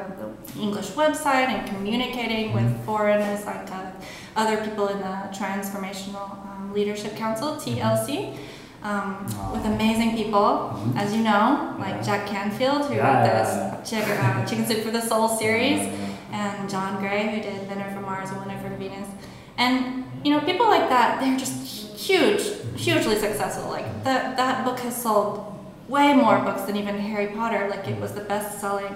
[0.59, 3.91] English website and communicating with foreigners, like uh,
[4.35, 8.37] other people in the Transformational um, Leadership Council (TLC).
[8.83, 10.95] Um, with amazing people, Mhm.
[11.01, 12.01] as you know, like Yeah.
[12.07, 13.83] Jack Canfield, who Yeah, wrote yeah, yeah.
[13.89, 15.81] Chicken, uh, Chicken Soup for the Soul series,
[16.31, 19.07] and John Gray, who did Winner from Mars and Winner from Venus.
[19.57, 21.57] And you know, people like that, they're just
[21.97, 22.43] huge,
[22.75, 23.71] hugely successful.
[23.71, 25.54] Like that that book has sold
[25.87, 27.67] way more um, books than even Harry Potter.
[27.69, 28.95] Like it was the best-selling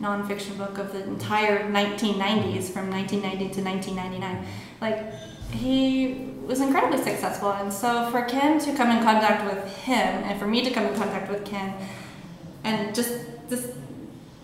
[0.00, 4.46] nonfiction book of the entire 1990s, from 1990 to 1999.
[4.80, 5.12] Like
[5.52, 10.38] he was incredibly successful, and so for Ken to come in contact with him, and
[10.38, 11.74] for me to come in contact with Ken,
[12.64, 13.74] and just this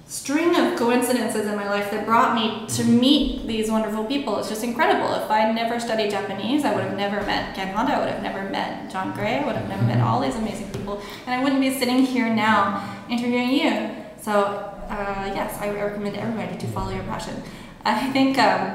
[0.06, 4.48] string of coincidences in my life that brought me to meet these wonderful people is
[4.48, 5.14] just incredible.
[5.14, 8.22] If I never studied Japanese, I would have never met Ken Honda, I would have
[8.22, 11.42] never met John Gray, I would have never met all these amazing people, and I
[11.42, 13.90] wouldn't be sitting here now interviewing you.
[14.20, 14.44] So,
[14.88, 17.42] uh, yes, I recommend everybody to follow your passion.
[17.84, 18.74] I think, um,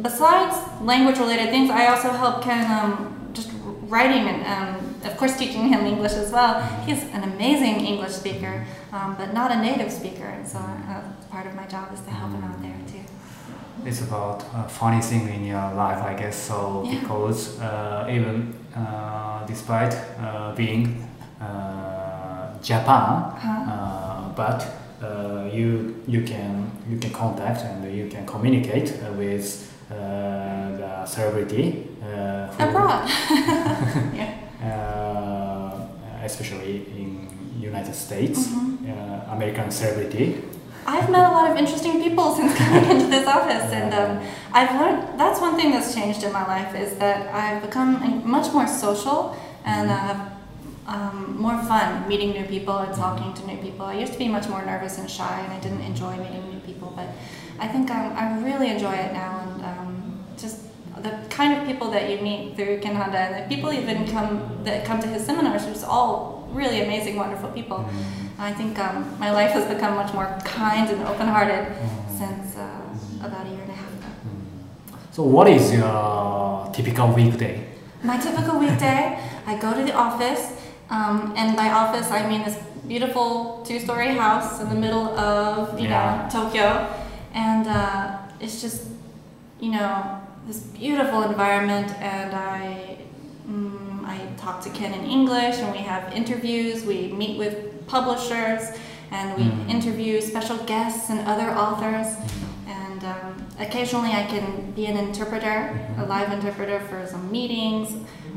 [0.00, 3.50] besides language related things, I also help Ken um, just
[3.88, 6.60] writing and, um, of course, teaching him English as well.
[6.86, 11.46] He's an amazing English speaker, um, but not a native speaker, and so uh, part
[11.46, 13.04] of my job is to help him out there too.
[13.86, 16.36] It's about a funny thing in your life, I guess.
[16.36, 17.00] So Yeah.
[17.00, 21.06] because uh, even uh, despite uh, being
[21.40, 23.72] uh, Japan, Huh?
[23.72, 24.66] uh, but
[25.02, 29.46] uh, you you can you can contact and you can communicate uh, with
[29.90, 29.96] uh,
[30.76, 33.08] the celebrity uh, Abroad.
[34.14, 34.34] yeah.
[34.62, 35.86] Uh,
[36.24, 37.28] especially in
[37.60, 38.78] United States, Mhm.
[38.88, 40.26] uh, American celebrity.
[40.86, 44.12] I've met a lot of interesting people since coming into this office, and um,
[44.52, 48.52] I've learned that's one thing that's changed in my life is that I've become much
[48.52, 50.14] more social and uh,
[50.86, 53.84] um, more fun meeting new people and talking to new people.
[53.86, 56.60] I used to be much more nervous and shy, and I didn't enjoy meeting new
[56.60, 57.08] people, but
[57.60, 59.92] I think um, I really enjoy it now, and um,
[60.38, 60.56] just
[61.02, 64.84] the kind of people that you meet through Ken and the people even come that
[64.84, 67.88] come to his seminars, are just all really amazing, wonderful people.
[68.38, 71.64] I think um, my life has become much more kind and open-hearted
[72.08, 74.08] since uh, about a year and a half ago.
[75.12, 77.66] So, what is your typical weekday?
[78.02, 80.52] My typical weekday, I go to the office,
[80.88, 82.58] um, and by office I mean this
[82.88, 86.00] beautiful two-story house in the middle of you Yeah.
[86.22, 86.88] know Tokyo,
[87.34, 88.88] and uh, it's just
[89.60, 92.96] you know this beautiful environment, and I
[93.48, 96.84] mm, I talk to Ken in English, and we have interviews.
[96.84, 97.54] We meet with
[97.86, 98.62] publishers,
[99.12, 99.70] and we Mm.
[99.76, 102.08] interview special guests and other authors.
[103.02, 103.04] And
[103.36, 107.94] um, occasionally, I can be an interpreter, a live interpreter for some meetings,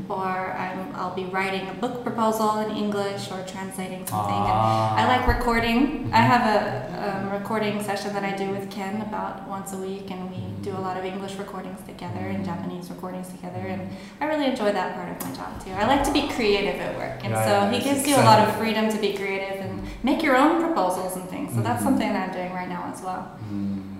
[0.08, 4.34] or I'm, I'll be writing a book proposal in English or translating something.
[4.34, 4.96] Ah.
[4.96, 6.10] I like recording.
[6.12, 10.10] I have a um, recording session that I do with Ken about once a week,
[10.10, 13.60] and we do a lot of English recordings together and Japanese recordings together.
[13.60, 15.72] And I really enjoy that part of my job too.
[15.72, 18.24] I like to be creative at work, and Yeah, so yeah, he gives you a
[18.24, 21.54] lot of freedom to be creative and make your own proposals and things.
[21.54, 21.84] So that's Mhm.
[21.84, 23.28] something that I'm doing right now as well.
[23.52, 23.93] Mm.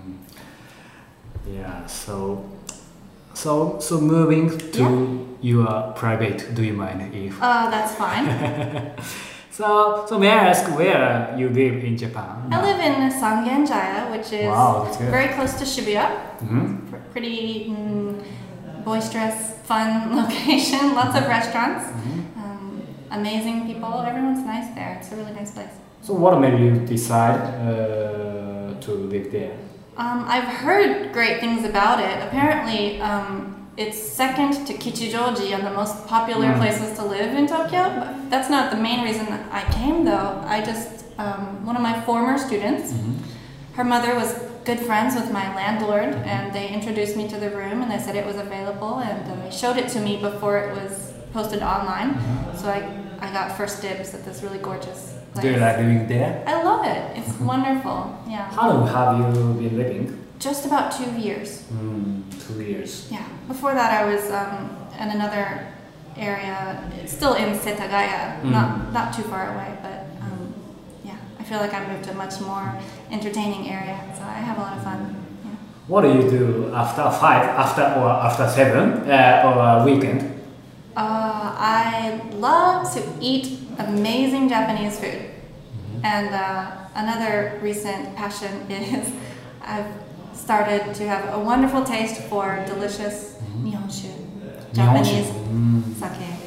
[1.47, 1.85] Yeah.
[1.87, 2.43] So,
[3.33, 6.53] so so moving to your private.
[6.55, 7.37] Do you mind if?
[7.41, 8.27] Uh, that's fine.
[9.55, 12.51] So so may I ask where you live in Japan?
[12.51, 16.07] I live in Sangenjaya, which is Wow, very close to Shibuya.
[16.43, 16.89] Mhm.
[16.91, 18.19] Pr- Pretty mm,
[18.83, 20.93] boisterous, fun location.
[20.93, 21.85] Lots of restaurants.
[21.87, 22.19] Mhm.
[22.35, 22.81] Um,
[23.11, 23.93] amazing people.
[24.03, 24.97] Everyone's nice there.
[24.99, 25.71] It's a really nice place.
[26.01, 29.55] So what made you decide uh, to live there?
[29.97, 32.21] Um, I've heard great things about it.
[32.27, 36.57] Apparently, um, it's second to Kichijoji on the most popular Mm.
[36.57, 37.83] places to live in Tokyo.
[37.99, 40.43] But that's not the main reason I came, though.
[40.45, 42.93] I just um, one of my former students.
[43.75, 47.81] Her mother was good friends with my landlord, and they introduced me to the room,
[47.81, 50.75] and they said it was available, and uh, they showed it to me before it
[50.75, 52.17] was posted online.
[52.57, 52.81] So I,
[53.21, 55.43] I got first dibs at this really gorgeous place.
[55.45, 56.43] Do you like living there?
[56.47, 57.17] I love it.
[57.17, 58.17] It's wonderful.
[58.27, 58.49] Yeah.
[58.51, 60.21] How long have you been living?
[60.39, 61.63] Just about two years.
[61.73, 63.07] Mm, two years.
[63.11, 63.23] Yeah.
[63.47, 64.69] Before that, I was um,
[64.99, 65.67] in another
[66.17, 66.57] area,
[67.05, 68.51] still in Setagaya, Mm.
[68.51, 70.53] not not too far away, but um,
[71.03, 72.71] yeah, I feel like I moved to a much more
[73.11, 74.99] entertaining area, so I have a lot of fun.
[75.43, 75.51] Yeah.
[75.87, 80.21] What do you do after five, after or after seven, uh, or a weekend?
[80.95, 85.31] Uh, I love to eat amazing Japanese food.
[86.03, 89.11] And uh, another recent passion is
[89.63, 89.91] I've
[90.33, 94.11] started to have a wonderful taste for delicious Nihonshu,
[94.73, 95.95] Japanese Mm.
[95.95, 96.39] sake.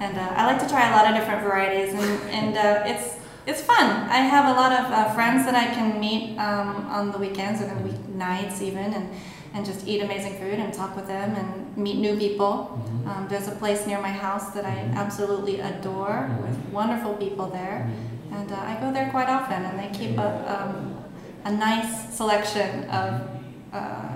[0.00, 3.16] And uh, I like to try a lot of different varieties, and, and uh, it's
[3.46, 3.86] it's fun.
[4.08, 7.60] I have a lot of uh, friends that I can meet um, on the weekends
[7.60, 9.10] or the weeknights even, and,
[9.58, 12.80] and just eat amazing food and talk with them and meet new people.
[13.06, 17.90] Um, there's a place near my house that I absolutely adore with wonderful people there,
[18.30, 20.96] and uh, I go there quite often, and they keep a, um,
[21.44, 23.28] a nice selection of
[23.72, 24.08] uh,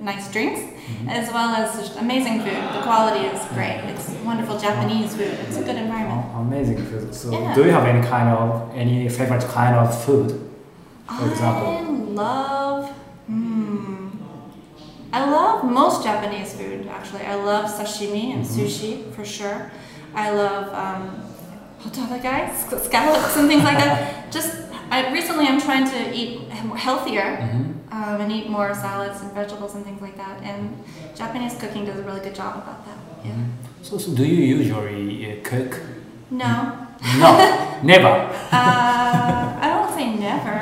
[0.00, 0.60] nice drinks
[1.08, 2.60] as well as just amazing food.
[2.76, 3.80] The quality is great.
[3.92, 5.34] It's wonderful Japanese food.
[5.48, 6.22] It's a good environment.
[6.34, 7.12] Oh, amazing food.
[7.14, 7.54] So, Yeah.
[7.54, 10.28] do you have any kind of any favorite kind of food?
[11.18, 11.68] For example.
[11.68, 11.80] I
[12.24, 12.90] love.
[13.26, 14.03] Hmm.
[15.14, 17.22] I love most Japanese food actually.
[17.22, 19.70] I love sashimi and sushi for sure.
[20.12, 21.02] I love um,
[22.58, 24.30] sc- scallops and things like that.
[24.36, 24.50] Just
[24.90, 26.40] I, recently, I'm trying to eat
[26.86, 27.38] healthier
[27.92, 30.42] um, and eat more salads and vegetables and things like that.
[30.42, 30.82] And
[31.14, 32.98] Japanese cooking does a really good job about that.
[33.24, 33.34] Yeah.
[33.82, 35.80] So, so do you usually uh, cook?
[36.30, 36.86] No,
[37.18, 37.30] No,
[37.82, 38.08] never.
[38.08, 39.63] Uh, I won't say
[40.24, 40.58] never,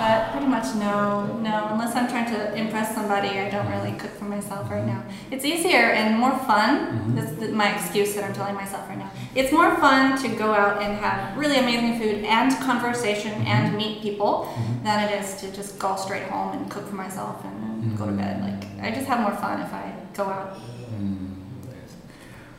[0.00, 1.68] but pretty much no, no.
[1.72, 5.02] Unless I'm trying to impress somebody, I don't really cook for myself right now.
[5.30, 6.70] It's easier and more fun.
[6.78, 7.16] Mm-hmm.
[7.16, 9.10] That's the, my excuse that I'm telling myself right now.
[9.34, 13.54] It's more fun to go out and have really amazing food and conversation mm-hmm.
[13.54, 14.84] and meet people mm-hmm.
[14.84, 18.12] than it is to just go straight home and cook for myself and go to
[18.12, 18.34] bed.
[18.46, 20.58] Like I just have more fun if I go out.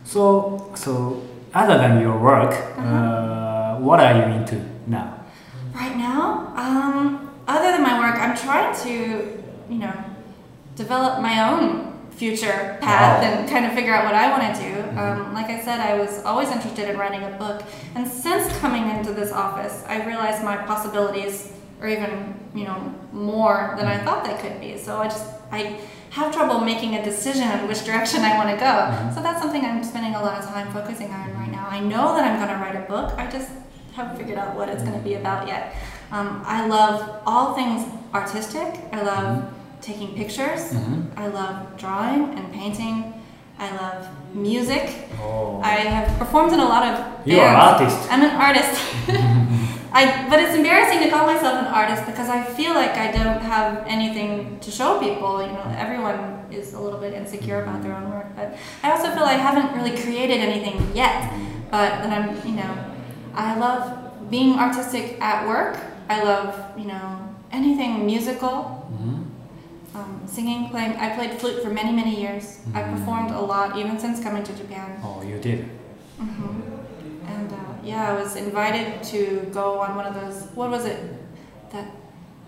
[0.09, 1.21] So, so
[1.53, 2.81] other than your work, uh-huh.
[2.81, 4.55] uh, what are you into
[4.87, 5.18] now?
[5.79, 9.93] Right now, um, other than my work, I'm trying to, you know,
[10.75, 13.29] develop my own future path Wow.
[13.29, 14.99] and kind of figure out what I want to do.
[14.99, 17.63] Um, like I said, I was always interested in writing a book,
[17.95, 23.73] and since coming into this office, I realized my possibilities are even, you know, more
[23.77, 24.77] than I thought they could be.
[24.77, 28.57] So I just I have trouble making a decision on which direction I want to
[28.57, 29.13] go.
[29.15, 31.67] So that's something I'm spending a lot of time focusing on right now.
[31.69, 33.17] I know that I'm going to write a book.
[33.17, 33.49] I just
[33.93, 35.75] haven't figured out what it's going to be about yet.
[36.11, 38.79] Um, I love all things artistic.
[38.91, 39.81] I love mm-hmm.
[39.81, 40.73] taking pictures.
[40.73, 41.19] Mm-hmm.
[41.19, 43.13] I love drawing and painting.
[43.59, 45.09] I love music.
[45.19, 45.59] Oh.
[45.61, 48.07] I have performed in a lot of You are an artist.
[48.09, 48.81] I'm an artist.
[49.91, 53.41] I, but it's embarrassing to call myself an artist because I feel like I don't
[53.41, 55.41] have anything to show people.
[55.41, 59.09] You know, everyone is a little bit insecure about their own work, but I also
[59.09, 61.31] feel I haven't really created anything yet.
[61.31, 61.59] Mm-hmm.
[61.71, 62.88] But that I'm, you know,
[63.39, 65.77] I love being artistic at work.
[66.09, 67.05] I love, you know,
[67.51, 68.75] anything musical.
[69.95, 70.93] Um, singing, playing.
[70.97, 72.59] I played flute for many, many years.
[72.75, 74.99] I performed a lot, even since coming to Japan.
[75.03, 75.65] Oh, you did.
[76.19, 76.61] hmm
[77.25, 80.47] And uh, yeah, I was invited to go on one of those.
[80.53, 80.99] What was it?
[81.71, 81.87] That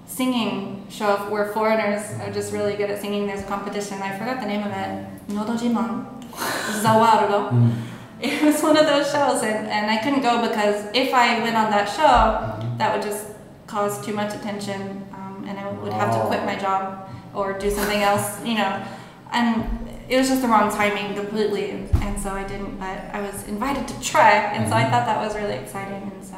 [0.06, 3.26] singing show where foreigners are just really good at singing.
[3.28, 3.98] There's a competition.
[4.02, 4.92] I forgot the name of it.
[5.30, 6.06] Nodojiman.
[6.84, 7.74] Zawarudo.
[8.22, 11.56] It was one of those shows, and, and I couldn't go because if I went
[11.56, 13.28] on that show, that would just
[13.68, 17.70] cause too much attention, um, and I would have to quit my job or do
[17.72, 18.84] something else, you know.
[19.32, 19.66] And
[20.10, 22.78] it was just the wrong timing completely, and, and so I didn't.
[22.78, 26.24] But I was invited to try, and so I thought that was really exciting, and
[26.24, 26.36] so.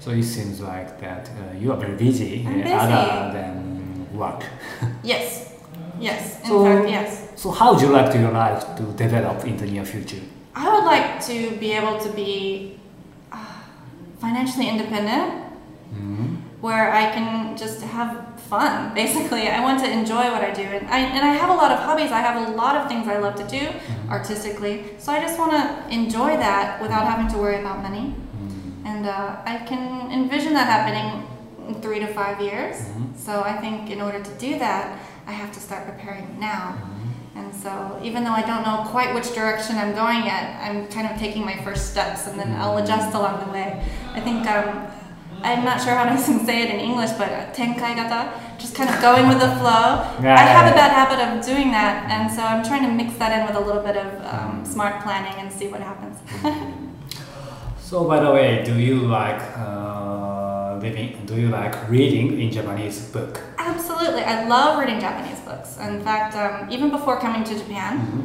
[0.00, 2.72] So it seems like that uh, you are very busy, uh, busy.
[2.72, 4.44] other than work.
[5.02, 5.52] Yes,
[5.98, 6.40] yes.
[6.42, 7.22] In So- fact, yes.
[7.36, 10.22] So how would you like to your life to develop in the near future?
[10.56, 12.78] I would like to be able to be
[13.30, 13.36] uh,
[14.20, 15.44] financially independent,
[15.94, 16.36] Mhm.
[16.62, 18.10] where I can just have
[18.50, 18.92] fun.
[19.02, 21.70] Basically, I want to enjoy what I do, and I and I have a lot
[21.72, 22.10] of hobbies.
[22.10, 23.64] I have a lot of things I love to do
[24.16, 24.74] artistically.
[24.98, 25.62] So I just want to
[26.00, 28.06] enjoy that without having to worry about money.
[28.14, 28.90] Mm.
[28.90, 31.08] And uh, I can envision that happening
[31.68, 32.76] in three to five years.
[32.80, 33.12] Mhm.
[33.26, 34.84] So I think in order to do that,
[35.30, 36.62] I have to start preparing now.
[37.36, 37.70] And so
[38.02, 41.44] even though I don't know quite which direction I'm going yet, I'm kind of taking
[41.44, 43.68] my first steps and then I'll adjust along the way.
[44.14, 44.86] I think um,
[45.42, 46.18] I'm not sure how to
[46.48, 49.84] say it in English, but tenkai gata, just kind of going with the flow.
[50.24, 52.92] Yeah, I have yeah, a bad habit of doing that, and so I'm trying to
[53.00, 54.66] mix that in with a little bit of um, Mm.
[54.66, 56.16] smart planning and see what happens.
[57.78, 59.60] So, by the way, do you like uh,
[60.86, 61.10] living?
[61.26, 63.40] Do you like reading in Japanese book?
[63.58, 65.68] Absolutely, I love reading Japanese books.
[65.78, 68.22] In fact, um, even before coming to Japan, Mhm.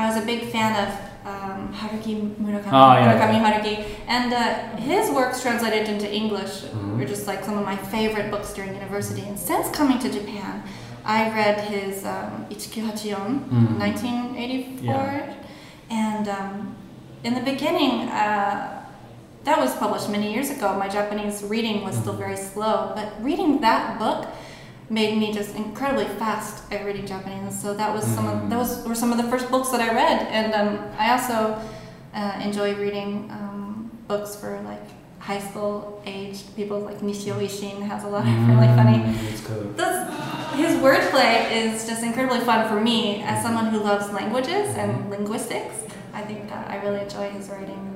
[0.00, 0.90] I was a big fan of
[1.32, 3.04] um, Haruki Murakami, Oh, yeah.
[3.06, 3.74] Murakami Haruki,
[4.16, 4.42] and uh,
[4.90, 6.98] his works translated into English Mhm.
[6.98, 9.22] were just like some of my favorite books during university.
[9.30, 10.62] And since coming to Japan,
[11.04, 13.78] I read his um, 1984, Mhm.
[13.78, 15.34] 1984,
[15.90, 16.52] and um,
[17.26, 17.94] in the beginning.
[18.08, 18.82] Uh,
[19.46, 20.76] that was published many years ago.
[20.76, 24.28] My Japanese reading was still very slow, but reading that book
[24.90, 27.58] made me just incredibly fast at reading Japanese.
[27.60, 29.94] So that was some of that was were some of the first books that I
[29.94, 31.58] read, and um, I also
[32.12, 34.82] uh, enjoy reading um, books for like
[35.20, 36.80] high school aged people.
[36.80, 38.98] Like Nishio Ishin has a lot of really funny.
[38.98, 39.76] Mm, good.
[39.76, 45.08] That's, his wordplay is just incredibly fun for me as someone who loves languages and
[45.10, 45.84] linguistics.
[46.14, 47.95] I think uh, I really enjoy his writing.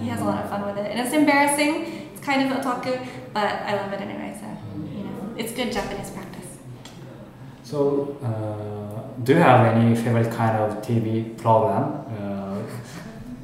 [0.00, 2.08] He has a lot of fun with it, and it's embarrassing.
[2.12, 4.36] It's kind of otaku, but I love it anyway.
[4.40, 4.46] So
[4.96, 6.58] you know, it's good Japanese practice.
[7.62, 12.04] So, uh, do you have any favorite kind of TV program?
[12.10, 12.62] Uh,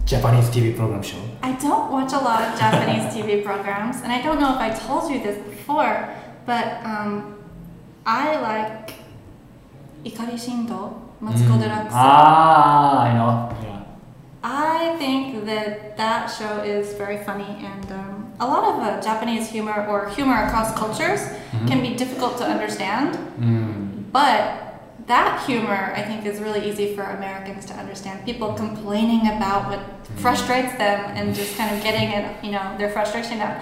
[0.05, 1.21] Japanese TV program show?
[1.43, 4.71] I don't watch a lot of Japanese TV programs, and I don't know if I
[4.71, 6.09] told you this before,
[6.47, 7.37] but um,
[8.07, 8.95] I like
[10.05, 11.61] Ikari Shinto, Matsuko Mm.
[11.61, 11.93] Deluxe.
[11.93, 13.68] Ah, I know.
[14.43, 19.51] I think that that show is very funny, and um, a lot of uh, Japanese
[19.51, 21.21] humor or humor across cultures
[21.67, 23.19] can be difficult to understand.
[23.41, 24.13] Mm.
[24.13, 28.25] But that humor, I think, is really easy for Americans to understand.
[28.25, 29.81] People complaining about what
[30.19, 33.61] frustrates them and just kind of getting it, you know, their frustration out.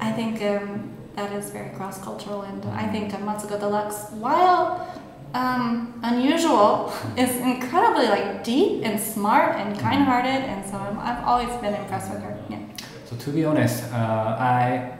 [0.00, 4.88] I think um, that is very cross-cultural, and I think uh, Matsuko Deluxe, while
[5.34, 11.50] um, unusual, is incredibly like deep and smart and kind-hearted, and so I'm, I've always
[11.60, 12.36] been impressed with her.
[12.48, 12.58] Yeah.
[13.06, 13.96] So to be honest, uh,
[14.38, 14.92] I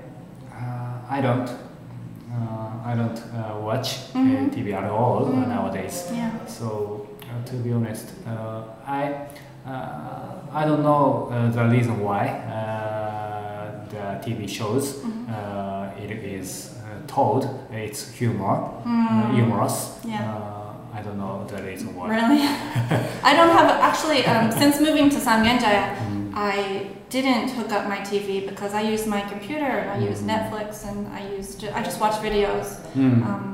[0.53, 4.19] uh, I don't uh, I don't uh, watch uh,
[4.55, 5.49] TV at all Mhm.
[5.49, 6.11] nowadays.
[6.13, 6.31] Yeah.
[6.47, 9.27] So uh, to be honest, uh, I
[9.67, 15.27] uh, I don't know uh, the reason why uh, the TV shows Mhm.
[15.29, 16.75] uh, it is
[17.07, 19.35] told it's humor Mm.
[19.35, 19.77] humorous.
[20.05, 20.35] Yeah.
[20.35, 22.09] Uh, I don't know the reason why.
[22.09, 22.41] Really?
[23.29, 24.25] I don't have actually.
[24.27, 26.33] Um, since moving to Sangenjaya, Mm.
[26.35, 30.31] I didn't hook up my TV because I use my computer and I use Mhm.
[30.33, 33.23] Netflix and I use I just watch videos Mm.
[33.29, 33.47] um,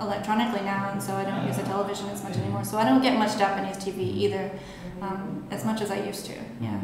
[0.00, 2.64] electronically now, and so I don't use a television as much anymore.
[2.64, 4.50] So I don't get much Japanese TV either,
[5.02, 6.34] um, as much as I used to.
[6.60, 6.78] Yeah.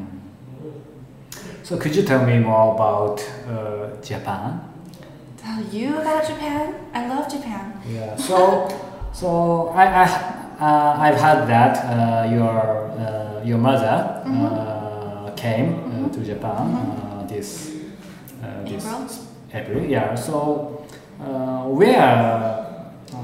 [1.63, 3.17] So could you tell me more about
[3.49, 4.61] uh, Japan?
[5.43, 6.75] Tell you about Japan?
[6.95, 7.73] I love Japan.
[7.89, 8.17] Yeah.
[8.17, 8.69] So,
[9.13, 10.05] so I, I
[10.61, 17.27] uh, I've heard that uh, your uh, your mother uh, came uh, to Japan uh,
[17.27, 17.75] this
[18.43, 19.09] uh, this April?
[19.53, 19.85] April.
[19.85, 20.15] Yeah.
[20.15, 20.87] So
[21.21, 23.19] uh, where uh,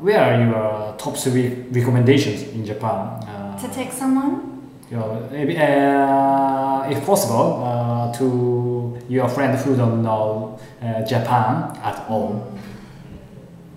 [0.00, 3.22] where are your top three recommendations in Japan?
[3.22, 4.47] Uh, To take someone?
[4.90, 11.76] You know, maybe, uh, if possible, uh, to your friend who don't know uh, Japan
[11.82, 12.52] at all.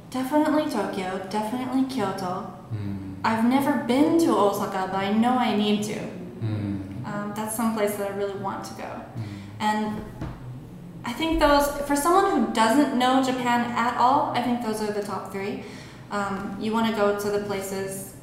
[0.09, 2.53] Definitely Tokyo, definitely Kyoto.
[2.73, 3.15] Mm.
[3.23, 5.95] I've never been to Osaka, but I know I need to.
[5.95, 7.05] Mm.
[7.05, 8.83] Um, that's some place that I really want to go.
[8.83, 9.23] Mm.
[9.59, 10.05] And
[11.03, 14.91] I think those, for someone who doesn't know Japan at all, I think those are
[14.91, 15.63] the top three.
[16.11, 18.15] Um, you want to go to the places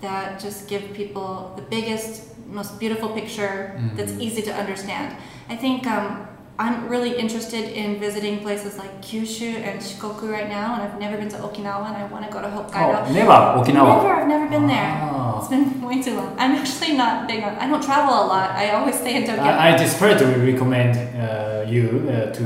[0.00, 4.20] that just give people the biggest, most beautiful picture that's Mhm.
[4.26, 5.16] easy to understand.
[5.50, 6.26] I think um,
[6.58, 11.16] I'm really interested in visiting places like Kyushu and Shikoku right now, and I've never
[11.16, 12.96] been to Okinawa, and I want to go to Hokkaido.
[13.08, 13.92] Oh, never Okinawa.
[14.02, 14.92] Never, I've never been there.
[15.02, 15.38] Ah.
[15.38, 16.30] It's been way too long.
[16.38, 17.52] I'm actually not big on.
[17.62, 18.48] I don't travel a lot.
[18.62, 19.44] I always stay in Tokyo.
[19.44, 22.44] I, I desperately recommend uh, you uh, to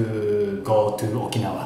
[0.64, 1.64] go to Okinawa.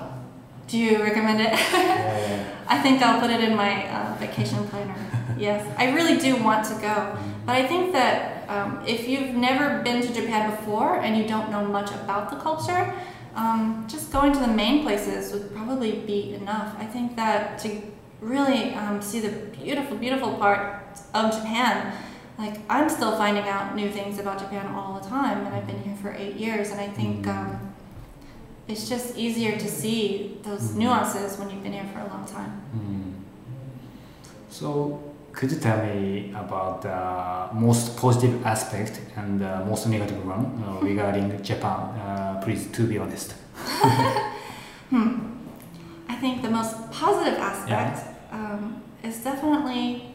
[0.69, 1.53] Do you recommend it?
[1.75, 2.77] Yeah.
[2.77, 4.95] I think I'll put it in my uh, vacation planner.
[5.39, 7.17] Yes, I really do want to go.
[7.47, 11.51] But I think that um, if you've never been to Japan before and you don't
[11.51, 12.93] know much about the culture,
[13.35, 16.75] um, just going to the main places would probably be enough.
[16.79, 17.81] I think that to
[18.21, 20.83] really um, see the beautiful, beautiful part
[21.15, 21.93] of Japan,
[22.39, 25.83] like I'm still finding out new things about Japan all the time, and I've been
[25.83, 27.27] here for eight years, and I think.
[27.27, 27.71] Um,
[28.67, 30.77] it's just easier to see those Mhm.
[30.77, 32.63] nuances when you've been here for a long time.
[32.75, 33.13] Mm.
[34.49, 35.01] So,
[35.35, 40.81] could you tell me about the most positive aspect and the most negative one uh,
[40.81, 41.81] regarding Japan?
[41.99, 43.35] Uh, please, to be honest.
[44.91, 45.39] Hmm.
[46.09, 50.15] I think the most positive aspect um, is definitely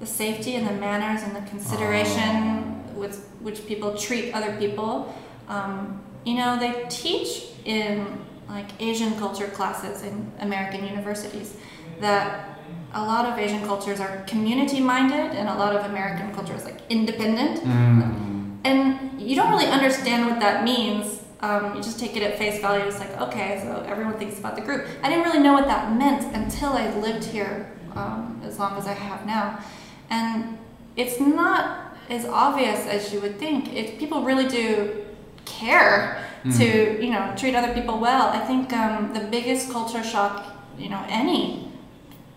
[0.00, 5.14] the safety and the manners and the consideration with which people treat other people.
[5.48, 11.56] Um, you know, they teach in like Asian culture classes in American universities
[12.00, 12.55] that
[12.96, 16.80] a lot of Asian cultures are community minded and a lot of American cultures like
[16.88, 17.60] independent.
[17.60, 18.56] Mm.
[18.64, 21.22] And you don't really understand what that means.
[21.40, 22.86] Um, you just take it at face value.
[22.86, 24.88] It's like, okay, so everyone thinks about the group.
[25.02, 28.86] I didn't really know what that meant until I lived here um, as long as
[28.86, 29.60] I have now.
[30.08, 30.56] And
[30.96, 33.74] it's not as obvious as you would think.
[33.74, 35.04] It, people really do
[35.44, 36.24] care
[36.56, 38.28] to, you know, treat other people well.
[38.28, 41.65] I think um, the biggest culture shock, you know, any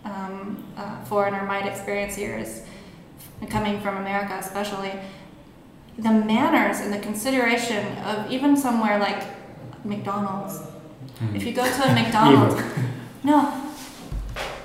[0.06, 2.64] um, uh, foreigner might experience here is
[3.50, 4.92] coming from America, especially
[5.98, 9.24] the manners and the consideration of even somewhere like
[9.86, 10.60] McDonald's.
[11.22, 11.36] Mm.
[11.36, 12.62] If you go to a McDonald's,
[13.24, 13.54] no,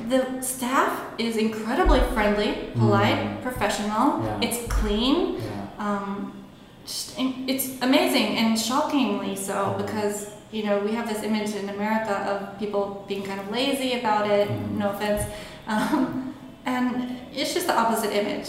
[0.08, 3.42] the staff is incredibly friendly, polite, Mm.
[3.42, 4.22] professional.
[4.24, 4.38] Yeah.
[4.42, 5.34] It's clean.
[5.40, 5.66] Yeah.
[5.78, 6.43] Um,
[6.86, 12.58] it's amazing and shockingly so because you know we have this image in America of
[12.58, 14.48] people being kind of lazy about it.
[14.48, 14.76] Mhm.
[14.78, 15.22] No offense,
[15.66, 16.34] um,
[16.66, 18.48] and it's just the opposite image.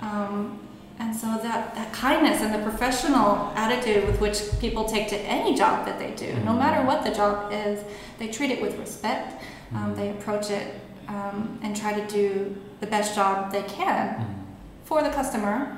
[0.00, 0.58] Um,
[0.98, 5.54] and so that, that kindness and the professional attitude with which people take to any
[5.56, 6.58] job that they do, no Mhm.
[6.58, 7.80] matter what the job is,
[8.18, 9.42] they treat it with respect.
[9.74, 9.96] Um, Mhm.
[9.96, 10.66] they approach it
[11.08, 14.24] um, and try to do the best job they can
[14.84, 15.76] for the customer.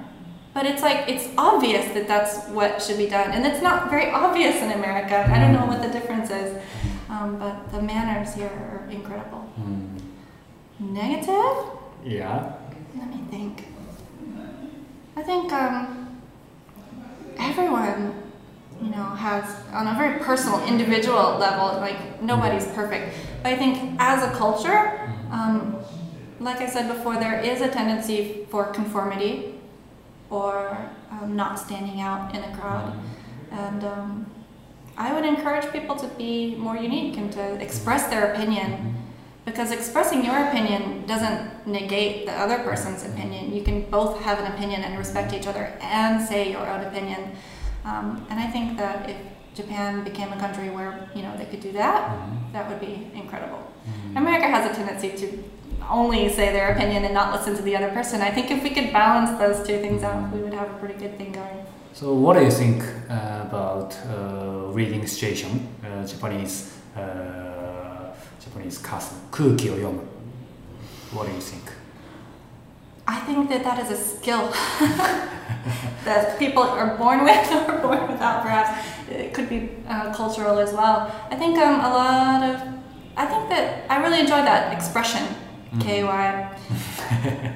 [0.56, 4.10] But it's like it's obvious that that's what should be done, and it's not very
[4.10, 5.30] obvious in America.
[5.30, 6.56] I don't know what the difference is,
[7.10, 9.44] um, but the manners here are incredible.
[9.60, 10.00] Mm.
[10.80, 11.56] Negative?
[12.02, 12.54] Yeah.
[12.96, 13.66] Let me think.
[15.14, 16.22] I think um,
[17.36, 18.14] everyone,
[18.80, 19.44] you know, has
[19.74, 21.78] on a very personal, individual level.
[21.82, 25.76] Like nobody's perfect, but I think as a culture, um,
[26.40, 29.55] like I said before, there is a tendency for conformity
[30.30, 30.76] or
[31.10, 32.98] um, not standing out in a crowd,
[33.50, 34.26] and um,
[34.96, 38.94] I would encourage people to be more unique and to express their opinion
[39.44, 43.54] because expressing your opinion doesn't negate the other person's opinion.
[43.54, 47.32] You can both have an opinion and respect each other and say your own opinion.
[47.84, 49.16] Um, and I think that if
[49.54, 52.52] Japan became a country where you know they could do that, Mhm.
[52.52, 53.60] that would be incredible.
[54.16, 55.26] America has a tendency to
[55.89, 58.21] only say their opinion and not listen to the other person.
[58.21, 60.95] I think if we could balance those two things out, we would have a pretty
[60.95, 61.65] good thing going.
[61.93, 69.17] So, what do you think uh, about uh, reading situation, uh, Japanese uh, Japanese custom,
[69.29, 70.01] 空気を読む
[71.13, 71.71] What do you think?
[73.05, 74.53] I think that that is a skill
[76.05, 78.69] that people are born with or born without, perhaps.
[79.09, 81.11] It could be uh, cultural as well.
[81.29, 82.61] I think um, a lot of,
[83.17, 85.44] I think that I really enjoy that expression, Mm.
[85.80, 86.48] KY.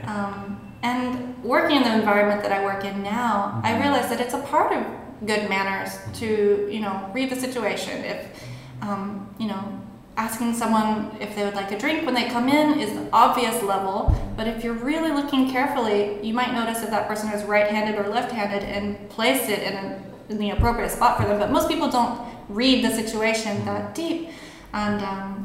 [0.06, 3.82] um, and working in the environment that I work in now, I Mhm.
[3.82, 4.82] realize that it's a part of
[5.26, 8.02] good manners to, you know, read the situation.
[8.04, 8.26] If,
[8.82, 9.62] um, you know,
[10.16, 13.62] asking someone if they would like a drink when they come in is the obvious
[13.62, 17.94] level, but if you're really looking carefully, you might notice if that person is right-handed
[17.98, 21.38] or left-handed and place it in, a, in the appropriate spot for them.
[21.38, 22.18] But most people don't
[22.48, 24.30] read the situation that deep,
[24.72, 25.39] and um,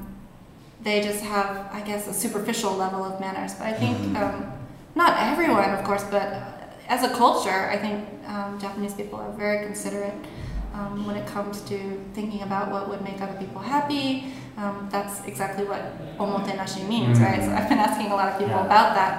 [0.85, 3.53] they just have, I guess, a superficial level of manners.
[3.55, 4.15] But I think Mhm.
[4.21, 4.45] um,
[4.93, 6.27] not everyone, of course, but
[6.87, 10.13] as a culture, I think um, Japanese people are very considerate
[10.75, 11.77] um, when it comes to
[12.13, 14.31] thinking about what would make other people happy.
[14.57, 15.81] Um, that's exactly what
[16.19, 17.41] omotenashi means, right?
[17.43, 18.65] So I've been asking a lot of people Yeah.
[18.69, 19.13] about that,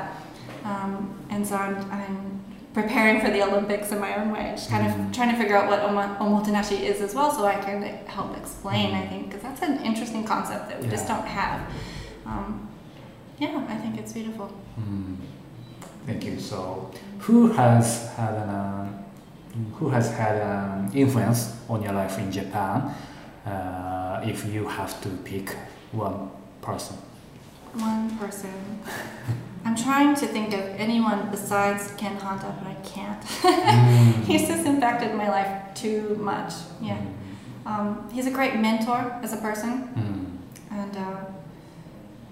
[0.64, 2.35] um, and so I'm, I'm
[2.76, 5.66] preparing for the Olympics in my own way, just kind of trying to figure out
[5.70, 8.94] what omo- omotenashi is as well, so I can help explain.
[8.94, 11.58] I think because that's an interesting concept that we just don't have.
[12.26, 12.68] Um,
[13.38, 14.52] yeah, I think it's beautiful.
[14.78, 15.16] Mm.
[16.04, 16.38] Thank you.
[16.38, 18.92] So, who has had an uh,
[19.76, 22.94] who has had an influence on your life in Japan?
[23.46, 25.56] Uh, if you have to pick
[25.92, 26.96] one person.
[27.72, 28.52] One person.
[29.66, 33.20] I'm trying to think of anyone besides Ken Hanta, but I can't.
[33.22, 34.24] Mm.
[34.28, 36.52] He's just impacted my life too much.
[36.80, 37.00] Yeah.
[37.66, 40.78] Um, he's a great mentor as a person, Mm.
[40.80, 41.16] and uh,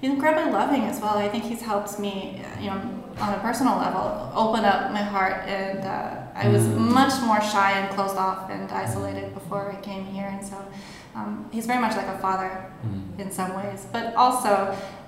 [0.00, 1.18] he's incredibly loving as well.
[1.18, 2.80] I think he's helped me, you know,
[3.20, 5.38] on a personal level, open up my heart.
[5.48, 6.92] And uh, I was Mm.
[7.00, 10.56] much more shy and closed off and isolated before I came here, and so
[11.16, 12.50] Um, he's very much like a father
[12.84, 13.20] Mm.
[13.22, 14.50] in some ways, but also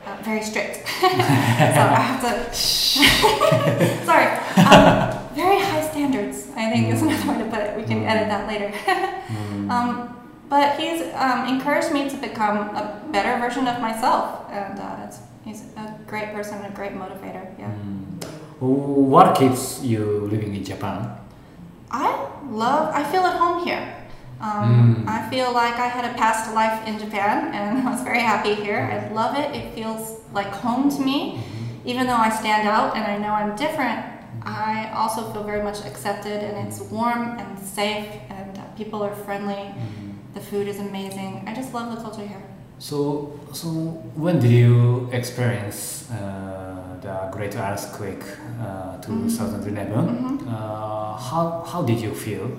[0.07, 0.77] uh, very strict.
[1.01, 2.55] so I have to.
[4.07, 4.29] Sorry.
[4.57, 6.49] Um, very high standards.
[6.57, 7.77] I think is another way to put it.
[7.77, 8.73] We can edit that later.
[9.27, 9.71] Mm.
[9.71, 10.17] um,
[10.49, 15.11] but he's um, encouraged me to become a better version of myself, and uh,
[15.45, 17.45] he's a great person, and a great motivator.
[17.59, 17.75] Yeah.
[17.75, 18.25] Mm.
[18.61, 21.11] What keeps you living in Japan?
[21.91, 24.06] I love, I feel at home here.
[24.41, 25.09] Um, Mm.
[25.09, 28.55] I feel like I had a past life in Japan and I was very happy
[28.55, 28.81] here.
[28.93, 29.55] I love it.
[29.55, 31.41] It feels like home to me.
[31.85, 34.01] Even though I stand out and I know I'm different,
[34.43, 39.73] I also feel very much accepted and it's warm and safe and people are friendly.
[40.35, 41.45] The food is amazing.
[41.47, 42.43] I just love the culture here.
[42.79, 43.69] So, so
[44.17, 48.23] when did you experience uh, the great earthquake,
[48.61, 50.05] uh, 2011?
[50.05, 50.47] Mhm.
[50.47, 52.51] Uh, how, how did you feel?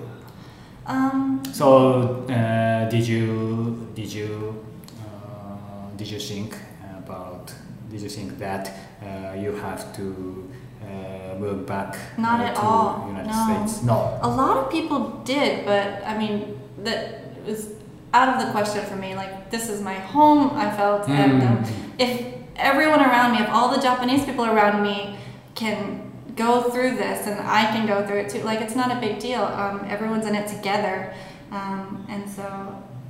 [0.88, 4.64] Um, So, uh, did you did you
[5.00, 6.56] uh, did you think
[6.98, 7.52] about
[7.90, 8.64] did you think that
[9.02, 10.48] uh, you have to
[10.82, 13.44] uh, move back Not uh, at to all, United no.
[13.44, 13.82] States?
[13.82, 14.18] No.
[14.22, 17.00] A lot of people did, but I mean, that
[17.46, 17.68] was
[18.14, 19.14] out of the question for me.
[19.14, 21.64] Like, this is my home, I felt, and um,
[21.98, 22.24] if
[22.56, 25.16] everyone around me, if all the Japanese people around me
[25.54, 26.07] can
[26.46, 29.18] go through this and I can go through it too, like, it's not a big
[29.18, 29.42] deal.
[29.42, 31.12] Um, everyone's in it together.
[31.50, 32.44] Um, and so,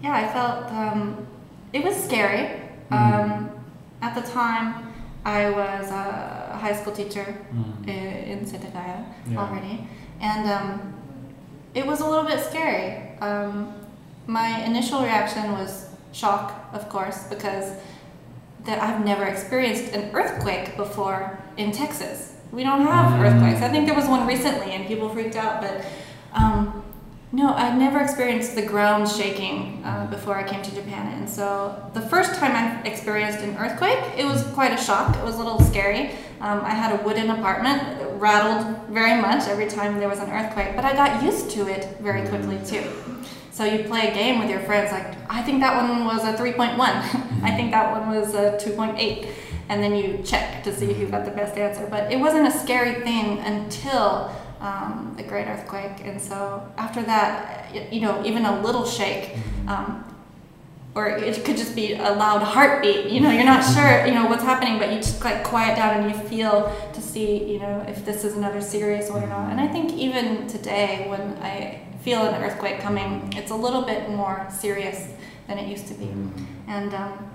[0.03, 1.27] yeah, I felt um,
[1.73, 2.45] it was scary.
[2.91, 3.51] Um,
[4.01, 4.67] at the time,
[5.25, 7.89] I was a high school teacher Mm.
[8.33, 9.39] in Setagaya Yeah.
[9.41, 9.87] already,
[10.21, 10.71] and um,
[11.75, 12.87] it was a little bit scary.
[13.21, 13.75] Um,
[14.27, 17.73] my initial reaction was shock, of course, because
[18.65, 22.35] that I've never experienced an earthquake before in Texas.
[22.53, 23.63] We don't have earthquakes.
[23.63, 25.85] I think there was one recently, and people freaked out, but.
[26.33, 26.85] Um,
[27.31, 31.91] no, I'd never experienced the ground shaking uh, before I came to Japan, and so
[31.93, 35.15] the first time I experienced an earthquake, it was quite a shock.
[35.15, 36.13] It was a little scary.
[36.41, 40.31] Um, I had a wooden apartment that rattled very much every time there was an
[40.31, 42.83] earthquake, but I got used to it very quickly too.
[43.51, 46.33] So you play a game with your friends, like I think that one was a
[46.33, 46.79] 3.1,
[47.43, 49.29] I think that one was a 2.8,
[49.69, 51.87] and then you check to see who got the best answer.
[51.89, 57.93] But it wasn't a scary thing until um, the great earthquake, and so after that,
[57.93, 59.37] you know, even a little shake.
[59.67, 60.05] Um,
[60.95, 63.07] or it could just be a loud heartbeat.
[63.07, 66.01] You know, you're not sure, you know, what's happening, but you just like quiet down
[66.01, 69.53] and you feel to see, you know, if this is another serious one or not.
[69.53, 74.11] And I think even today, when I feel an earthquake coming, it's a little bit
[74.11, 75.09] more serious
[75.47, 76.11] than it used to be.
[76.67, 77.31] And um,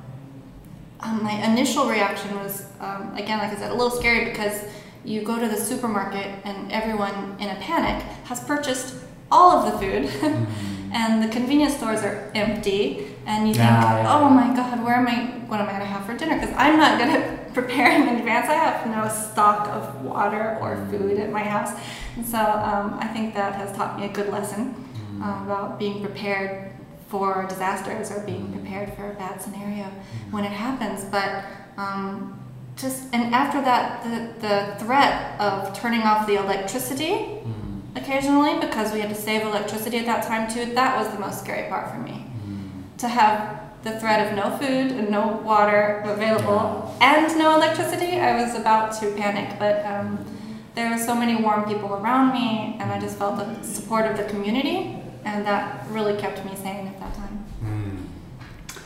[1.03, 4.65] um, my initial reaction was, um, again, like I said, a little scary because
[5.05, 8.95] you go to the supermarket and everyone in a panic has purchased
[9.31, 10.09] all of the food.
[10.93, 13.07] and the convenience stores are empty.
[13.25, 15.81] And you think Yeah, yeah, oh my god where am i what am i going
[15.81, 16.39] to have for dinner?
[16.39, 18.49] Because i'm not going to prepare in advance.
[18.49, 21.71] I have no stock of water or food at my house.
[22.15, 24.75] And so um, i think that has taught me a good lesson
[25.21, 26.72] um, about being prepared
[27.13, 29.85] for disasters or being prepared for a bad scenario
[30.31, 31.29] when it happens but
[31.77, 32.39] um,
[32.75, 37.43] just and after that the, the threat of turning off the electricity
[37.95, 40.73] occasionally because we had to save electricity at that time too.
[40.73, 42.25] That was the most scary part for me.
[42.99, 48.41] To have the threat of no food and no water available and no electricity, I
[48.41, 49.59] was about to panic.
[49.59, 50.25] But um,
[50.75, 54.17] there were so many warm people around me, and I just felt the support of
[54.17, 57.45] the community, and that really kept me sane at that time.
[57.61, 58.79] Mm.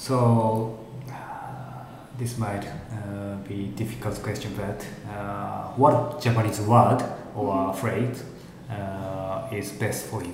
[0.00, 0.78] So
[1.10, 1.84] uh,
[2.16, 4.80] this might uh, be difficult question, but
[5.12, 7.04] uh, what Japanese word
[7.36, 8.24] or phrase
[8.70, 10.32] uh, is best for you?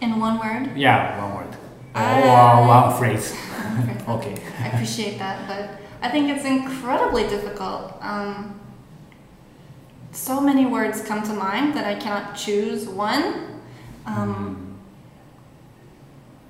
[0.00, 1.54] In one word, Yeah, one word
[1.94, 3.32] or Uh, one phrase.
[4.08, 4.34] okay.
[4.60, 7.94] I appreciate that, but I think it's incredibly difficult.
[8.00, 8.58] Um,
[10.10, 13.60] so many words come to mind that I cannot choose one.
[14.06, 14.78] Um,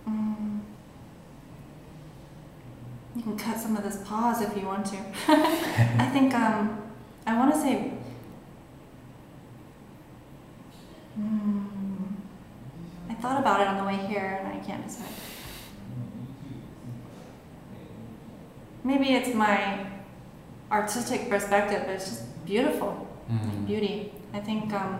[0.09, 0.61] mm,
[3.17, 4.97] you can cut some of this pause if you want to.
[5.29, 6.81] I think um,
[7.27, 7.93] I want to say.
[11.21, 11.67] Mm,
[13.11, 15.13] I thought about it on the way here and I can't decide.
[18.85, 19.87] maybe it's my
[20.73, 23.07] artistic perspective, but it's just beautiful.
[23.31, 23.67] Mm.
[23.67, 24.13] Beauty.
[24.33, 24.99] I think um,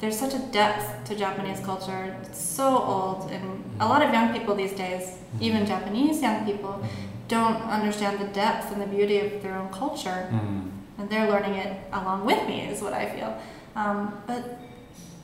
[0.00, 2.16] there's such a depth to Japanese culture.
[2.24, 6.82] It's so old, and a lot of young people these days, even Japanese young people,
[7.28, 10.70] don't understand the depth and the beauty of their own culture, Mm.
[10.98, 13.36] and they're learning it along with me, is what I feel.
[13.74, 14.58] Um, but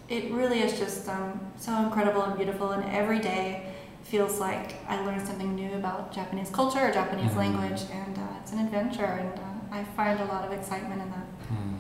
[0.08, 3.66] it really is just um, so incredible and beautiful, and every day
[4.04, 7.36] feels like I learned something new about Japanese culture or Japanese Mhm.
[7.44, 11.08] language, and uh, it's an adventure, and uh, I find a lot of excitement in
[11.10, 11.26] that.
[11.48, 11.74] Hmm.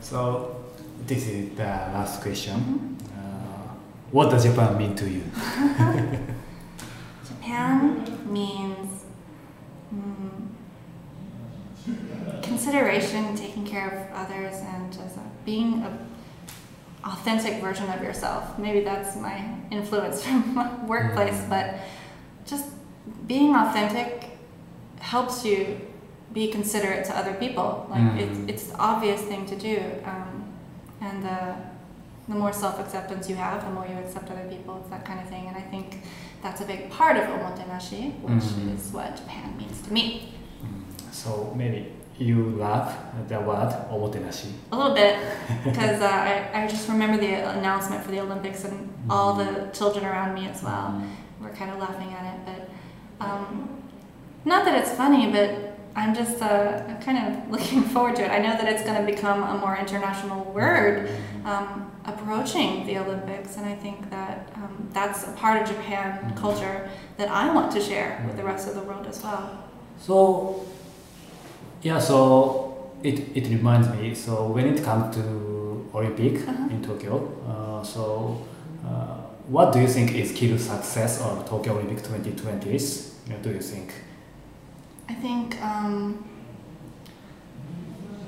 [0.00, 0.56] So
[1.06, 1.64] this is the
[1.94, 2.56] last question.
[2.56, 3.18] Mm-hmm.
[3.18, 3.74] Uh,
[4.10, 5.22] what does Japan mean to you?
[7.28, 8.97] Japan means mm,
[12.42, 15.98] consideration, taking care of others, and just uh, being a
[17.04, 18.58] authentic version of yourself.
[18.58, 21.48] Maybe that's my influence from my workplace, Mhm.
[21.48, 21.74] but
[22.46, 22.66] just
[23.26, 24.36] being authentic
[25.00, 25.80] helps you
[26.32, 27.86] be considerate to other people.
[27.90, 28.18] Like Mhm.
[28.18, 30.44] it's it's the obvious thing to do, um,
[31.00, 31.54] and uh,
[32.28, 34.76] the more self acceptance you have, the more you accept other people.
[34.80, 36.02] It's that kind of thing, and I think
[36.42, 38.74] that's a big part of omotenashi, which Mhm.
[38.74, 40.34] is what Japan means to me.
[41.12, 42.94] So maybe you love
[43.28, 44.52] the word omotenashi.
[44.72, 45.18] A little bit,
[45.64, 50.04] because uh, I, I just remember the announcement for the Olympics and all the children
[50.04, 51.02] around me as well.
[51.40, 52.68] We're kind of laughing at it,
[53.20, 53.82] but um,
[54.44, 58.30] not that it's funny, but I'm just uh, kind of looking forward to it.
[58.30, 61.10] I know that it's going to become a more international word
[61.44, 66.88] um, approaching the Olympics, and I think that um, that's a part of Japan culture
[67.16, 69.64] that I want to share with the rest of the world as well.
[70.00, 70.66] So,
[71.82, 74.14] yeah, so it, it reminds me.
[74.14, 75.22] So when it comes to
[75.94, 76.68] Olympic Uh-huh.
[76.70, 77.14] in Tokyo,
[77.48, 78.44] uh, so
[78.86, 79.16] uh,
[79.48, 83.14] what do you think is key to success of Tokyo Olympic 2020s?
[83.28, 83.92] What do you think?
[85.08, 86.24] I think um,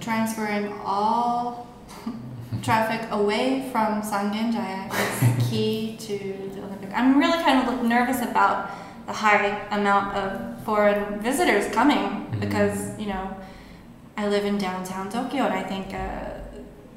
[0.00, 1.66] transferring all
[2.62, 6.18] traffic away from Sangenjaya is key to
[6.54, 6.90] the Olympic.
[6.94, 8.70] I'm really kind of nervous about
[9.10, 13.36] the high amount of foreign visitors coming because you know
[14.16, 16.30] I live in downtown Tokyo and I think uh,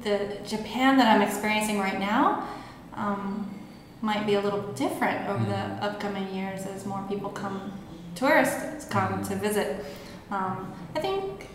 [0.02, 2.46] the Japan that I'm experiencing right now
[2.94, 3.52] um,
[4.00, 7.72] might be a little different over the upcoming years as more people come,
[8.14, 9.84] tourists come to visit.
[10.30, 11.48] Um, I think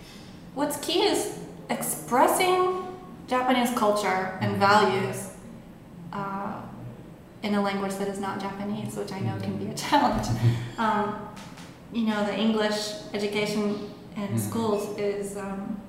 [0.56, 1.40] what's key is
[1.70, 2.86] expressing
[3.28, 5.29] Japanese culture and values uh,
[7.44, 10.28] in a language that is not Japanese, which I know can be a challenge.
[10.78, 11.16] Um,
[11.92, 12.78] you know, the English
[13.14, 14.40] education in Mhm.
[14.40, 15.80] schools is um,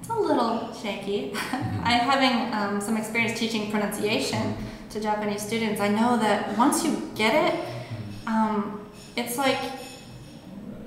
[0.00, 1.32] it's a little shaky.
[1.88, 4.54] I'm having um, some experience teaching pronunciation
[4.90, 5.80] to Japanese students.
[5.80, 7.60] I know that once you get it,
[8.26, 9.58] um, it's like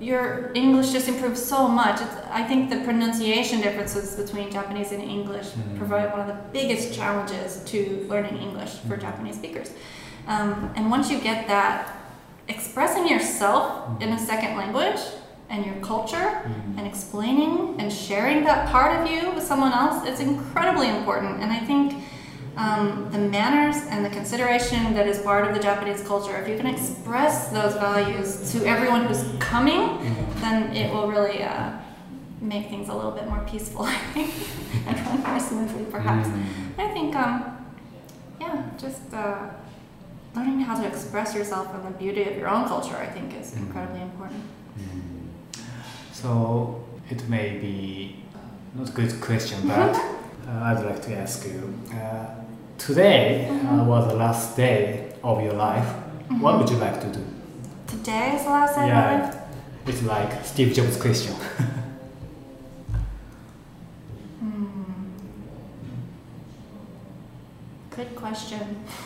[0.02, 2.02] your English just improves so much.
[2.02, 5.78] It's, I think the pronunciation differences between Japanese and English Mhm.
[5.78, 9.70] provide one of the biggest challenges to learning English for Japanese speakers.
[10.28, 11.90] Um, and once you get that,
[12.48, 15.00] expressing yourself in a second language
[15.50, 16.42] and your culture
[16.78, 21.42] and explaining and sharing that part of you with someone else is incredibly important.
[21.42, 22.04] And I think
[22.62, 26.58] um, the manners and the consideration that is part of the Japanese culture, if you
[26.58, 29.84] can express those values to everyone who's coming,
[30.42, 31.72] then it will really uh,
[32.40, 34.32] make things a little bit more peaceful, I think,
[34.88, 36.30] and run more smoothly, perhaps.
[36.78, 37.66] I think, um,
[38.40, 39.50] yeah, just uh,
[40.36, 43.56] learning how to express yourself and the beauty of your own culture, I think, is
[43.56, 44.44] incredibly important.
[46.14, 48.18] So it may be
[48.76, 49.96] not a good question, but
[50.48, 51.74] uh, I'd like to ask you.
[51.92, 52.41] Uh,
[52.86, 55.88] today uh, was the last day of your life.
[56.40, 57.24] What would you like to do?
[57.88, 59.36] Today is the last day of my life.
[59.86, 61.36] it's like Steve Jobs question.
[64.40, 65.12] Hmm.
[67.92, 68.84] Good question.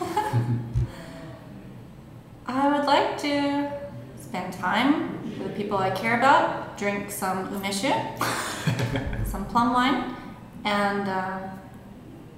[2.46, 3.70] I would like to
[4.18, 7.92] spend time with the people I care about, drink some umeshu,
[9.26, 10.16] some plum wine,
[10.64, 11.38] and uh,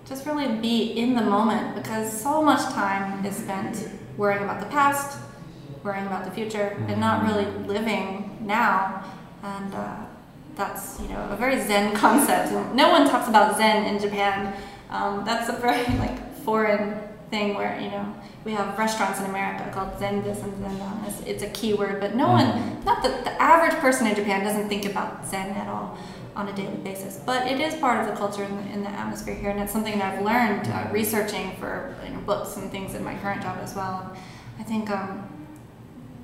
[0.09, 4.67] just really be in the moment because so much time is spent worrying about the
[4.67, 5.19] past,
[5.85, 9.05] worrying about the future, and not really living now.
[9.43, 9.97] And uh,
[10.57, 12.53] that's you know a very Zen concept.
[12.75, 14.55] No one talks about Zen in Japan.
[14.91, 16.99] Um, that's a very like foreign
[17.31, 18.15] thing where you know
[18.47, 21.23] we have restaurants in America called Zen this and Zen that.
[21.27, 24.71] It's, a key word, but no one, not the, the average person in Japan doesn't
[24.71, 25.99] think about Zen at all
[26.39, 27.21] on a daily basis.
[27.27, 29.73] But it is part of the culture in the, in the atmosphere here, and it's
[29.73, 33.43] something that I've learned uh, researching for you know, books and things in my current
[33.43, 34.17] job as well.
[34.59, 35.29] I think um,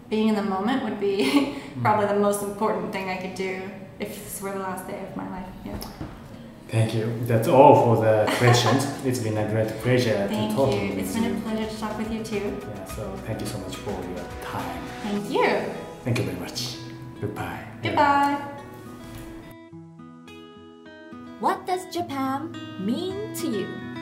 [0.09, 3.61] being in the moment would be probably the most important thing I could do
[3.99, 5.49] if this were the last day of my life.
[5.65, 5.79] Yeah.
[6.69, 7.12] Thank you.
[7.23, 8.87] That's all for the questions.
[9.05, 10.89] it's been a great pleasure Thank to talk you.
[10.91, 11.23] with It's you.
[11.23, 12.57] been a pleasure to talk with you too.
[12.61, 14.83] Yeah, so thank you so much for your time.
[15.03, 15.61] Thank you.
[16.05, 16.77] Thank you very much.
[17.21, 17.61] Goodbye.
[17.83, 18.54] Goodbye.
[21.45, 23.93] What does Japan mean to you?